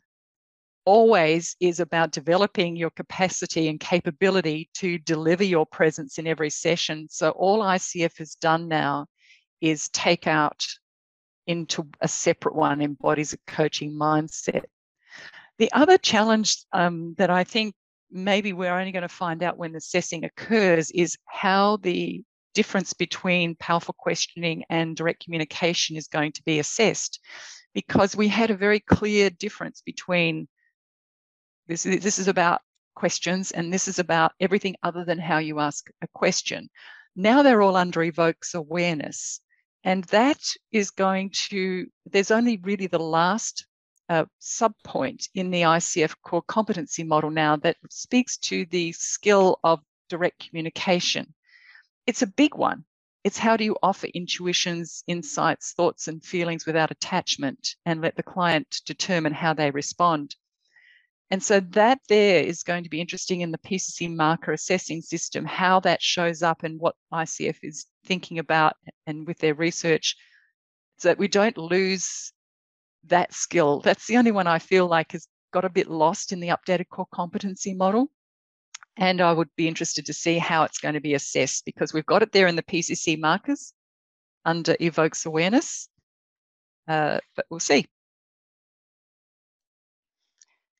always 0.86 1.56
is 1.60 1.80
about 1.80 2.12
developing 2.12 2.76
your 2.76 2.90
capacity 2.92 3.68
and 3.68 3.80
capability 3.80 4.70
to 4.76 4.98
deliver 5.00 5.44
your 5.44 5.66
presence 5.66 6.18
in 6.18 6.28
every 6.28 6.50
session. 6.50 7.08
So 7.10 7.30
all 7.32 7.60
ICF 7.60 8.18
has 8.18 8.36
done 8.36 8.68
now 8.68 9.08
is 9.62 9.90
take 9.90 10.28
out 10.28 10.66
into 11.48 11.88
a 12.02 12.08
separate 12.08 12.56
one, 12.56 12.82
embodies 12.82 13.34
a 13.34 13.38
coaching 13.48 13.94
mindset. 13.94 14.64
The 15.58 15.72
other 15.72 15.98
challenge 15.98 16.58
um, 16.74 17.16
that 17.18 17.30
I 17.30 17.44
think 17.44 17.76
maybe 18.12 18.54
we're 18.54 18.74
only 18.74 18.92
going 18.92 19.04
to 19.04 19.10
find 19.10 19.44
out 19.44 19.58
when 19.58 19.72
the 19.72 19.78
assessing 19.78 20.24
occurs 20.24 20.92
is 20.92 21.18
how 21.26 21.78
the 21.78 22.24
difference 22.54 22.94
between 22.94 23.56
powerful 23.56 23.96
questioning 23.98 24.64
and 24.70 24.96
direct 24.96 25.24
communication 25.24 25.96
is 25.96 26.08
going 26.08 26.32
to 26.34 26.44
be 26.44 26.60
assessed 26.60 27.20
because 27.74 28.16
we 28.16 28.28
had 28.28 28.52
a 28.52 28.58
very 28.58 28.80
clear 28.80 29.30
difference 29.30 29.82
between 29.82 30.48
this 31.68 31.86
is, 31.86 32.04
this 32.04 32.20
is 32.20 32.28
about 32.28 32.62
questions 32.96 33.52
and 33.52 33.74
this 33.74 33.88
is 33.88 34.00
about 34.00 34.34
everything 34.40 34.76
other 34.84 35.04
than 35.06 35.20
how 35.20 35.38
you 35.38 35.60
ask 35.60 35.90
a 36.02 36.08
question. 36.14 36.70
Now 37.16 37.42
they're 37.42 37.62
all 37.62 37.76
under 37.76 38.04
evokes 38.04 38.54
awareness. 38.54 39.40
And 39.84 40.04
that 40.06 40.40
is 40.72 40.92
going 40.92 41.32
to, 41.50 41.88
there's 42.06 42.32
only 42.32 42.58
really 42.58 42.88
the 42.88 43.00
last 43.00 43.66
uh, 44.10 44.26
subpoint 44.42 45.28
in 45.34 45.52
the 45.52 45.62
ICF 45.62 46.16
core 46.24 46.44
competency 46.48 47.04
model 47.04 47.32
now 47.32 47.56
that 47.58 47.78
speaks 47.90 48.38
to 48.38 48.66
the 48.68 48.92
skill 48.94 49.60
of 49.64 49.80
direct 50.10 50.48
communication. 50.48 51.34
It's 52.06 52.22
a 52.22 52.28
big 52.28 52.56
one. 52.56 52.86
It's 53.24 53.38
how 53.38 53.56
do 53.56 53.64
you 53.64 53.78
offer 53.82 54.08
intuitions, 54.08 55.04
insights, 55.08 55.72
thoughts, 55.72 56.10
and 56.10 56.24
feelings 56.24 56.66
without 56.66 56.92
attachment 56.92 57.76
and 57.86 58.02
let 58.02 58.18
the 58.18 58.24
client 58.24 58.82
determine 58.86 59.34
how 59.34 59.54
they 59.54 59.72
respond. 59.72 60.36
And 61.32 61.42
so 61.42 61.62
that 61.62 62.00
there 62.10 62.44
is 62.44 62.64
going 62.64 62.84
to 62.84 62.90
be 62.90 63.00
interesting 63.00 63.42
in 63.42 63.52
the 63.52 63.58
PCC 63.58 64.14
marker 64.14 64.52
assessing 64.52 65.02
system, 65.02 65.46
how 65.46 65.80
that 65.80 66.02
shows 66.02 66.44
up 66.44 66.64
and 66.64 66.80
what 66.80 66.96
ICF 67.14 67.56
is 67.64 67.86
thinking 68.06 68.40
about 68.40 68.76
and 69.08 69.26
with 69.26 69.40
their 69.40 69.54
research, 69.54 70.18
so 70.98 71.08
that 71.08 71.18
we 71.18 71.30
don't 71.30 71.58
lose 71.58 72.34
that 73.06 73.34
skill. 73.34 73.80
That's 73.80 74.06
the 74.06 74.18
only 74.18 74.32
one 74.32 74.48
I 74.48 74.60
feel 74.60 74.88
like 74.88 75.14
has 75.14 75.28
got 75.52 75.66
a 75.66 75.70
bit 75.70 75.90
lost 75.90 76.34
in 76.34 76.40
the 76.40 76.50
updated 76.50 76.90
core 76.90 77.08
competency 77.12 77.74
model. 77.74 78.12
And 78.98 79.22
I 79.22 79.34
would 79.34 79.50
be 79.56 79.68
interested 79.68 80.06
to 80.06 80.14
see 80.14 80.38
how 80.38 80.64
it's 80.64 80.80
going 80.80 80.94
to 80.94 81.02
be 81.02 81.16
assessed 81.16 81.66
because 81.66 81.94
we've 81.94 82.06
got 82.06 82.22
it 82.24 82.32
there 82.32 82.48
in 82.48 82.56
the 82.56 82.64
PCC 82.64 83.20
markers 83.20 83.74
under 84.46 84.76
evokes 84.80 85.26
awareness. 85.26 85.90
Uh, 86.88 87.20
but 87.36 87.46
we'll 87.50 87.60
see 87.60 87.88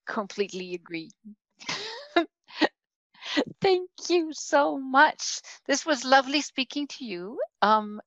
completely 0.06 0.74
agree. 0.74 1.12
Thank 3.62 3.90
you 4.10 4.32
so 4.34 4.78
much. 4.78 5.42
This 5.66 5.86
was 5.86 6.04
lovely 6.06 6.42
speaking 6.42 6.88
to 6.88 7.06
you. 7.06 7.40
Um, 7.62 8.02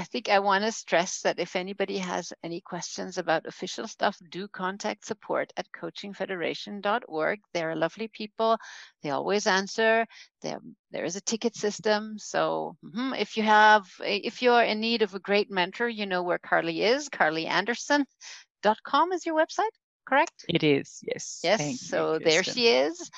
I 0.00 0.04
think 0.04 0.30
I 0.30 0.38
want 0.38 0.64
to 0.64 0.72
stress 0.72 1.20
that 1.20 1.38
if 1.38 1.54
anybody 1.54 1.98
has 1.98 2.32
any 2.42 2.62
questions 2.62 3.18
about 3.18 3.44
official 3.44 3.86
stuff, 3.86 4.16
do 4.30 4.48
contact 4.48 5.04
support 5.04 5.52
at 5.58 5.66
coachingfederation.org. 5.78 7.40
They're 7.52 7.76
lovely 7.76 8.08
people. 8.08 8.56
They 9.02 9.10
always 9.10 9.46
answer. 9.46 10.06
There, 10.40 10.58
there 10.90 11.04
is 11.04 11.16
a 11.16 11.20
ticket 11.20 11.54
system. 11.54 12.18
So 12.18 12.78
mm-hmm, 12.82 13.12
if 13.12 13.36
you 13.36 13.42
have, 13.42 13.90
if 14.02 14.40
you're 14.40 14.62
in 14.62 14.80
need 14.80 15.02
of 15.02 15.14
a 15.14 15.18
great 15.18 15.50
mentor, 15.50 15.86
you 15.86 16.06
know 16.06 16.22
where 16.22 16.38
Carly 16.38 16.82
is. 16.82 17.10
CarlyAnderson.com 17.10 19.12
is 19.12 19.26
your 19.26 19.34
website 19.34 19.68
correct? 20.06 20.46
It 20.48 20.64
is, 20.64 21.00
yes. 21.06 21.40
Yes, 21.44 21.60
Thank 21.60 21.78
so 21.78 22.14
you, 22.14 22.20
there 22.20 22.42
she 22.42 22.68
is. 22.68 23.10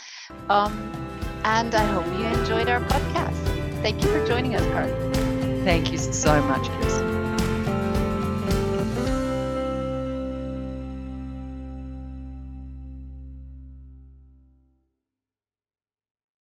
Um, 0.49 0.73
and 1.45 1.73
I 1.77 1.85
hope 1.85 2.07
you 2.07 2.25
enjoyed 2.41 2.69
our 2.69 2.81
podcast. 2.81 3.37
Thank 3.83 4.03
you 4.03 4.09
for 4.09 4.27
joining 4.27 4.57
us, 4.57 4.67
Carly. 4.73 5.12
Thank 5.65 5.93
you 5.93 5.99
so 5.99 6.43
much, 6.43 6.67
Kirsten. 6.69 7.12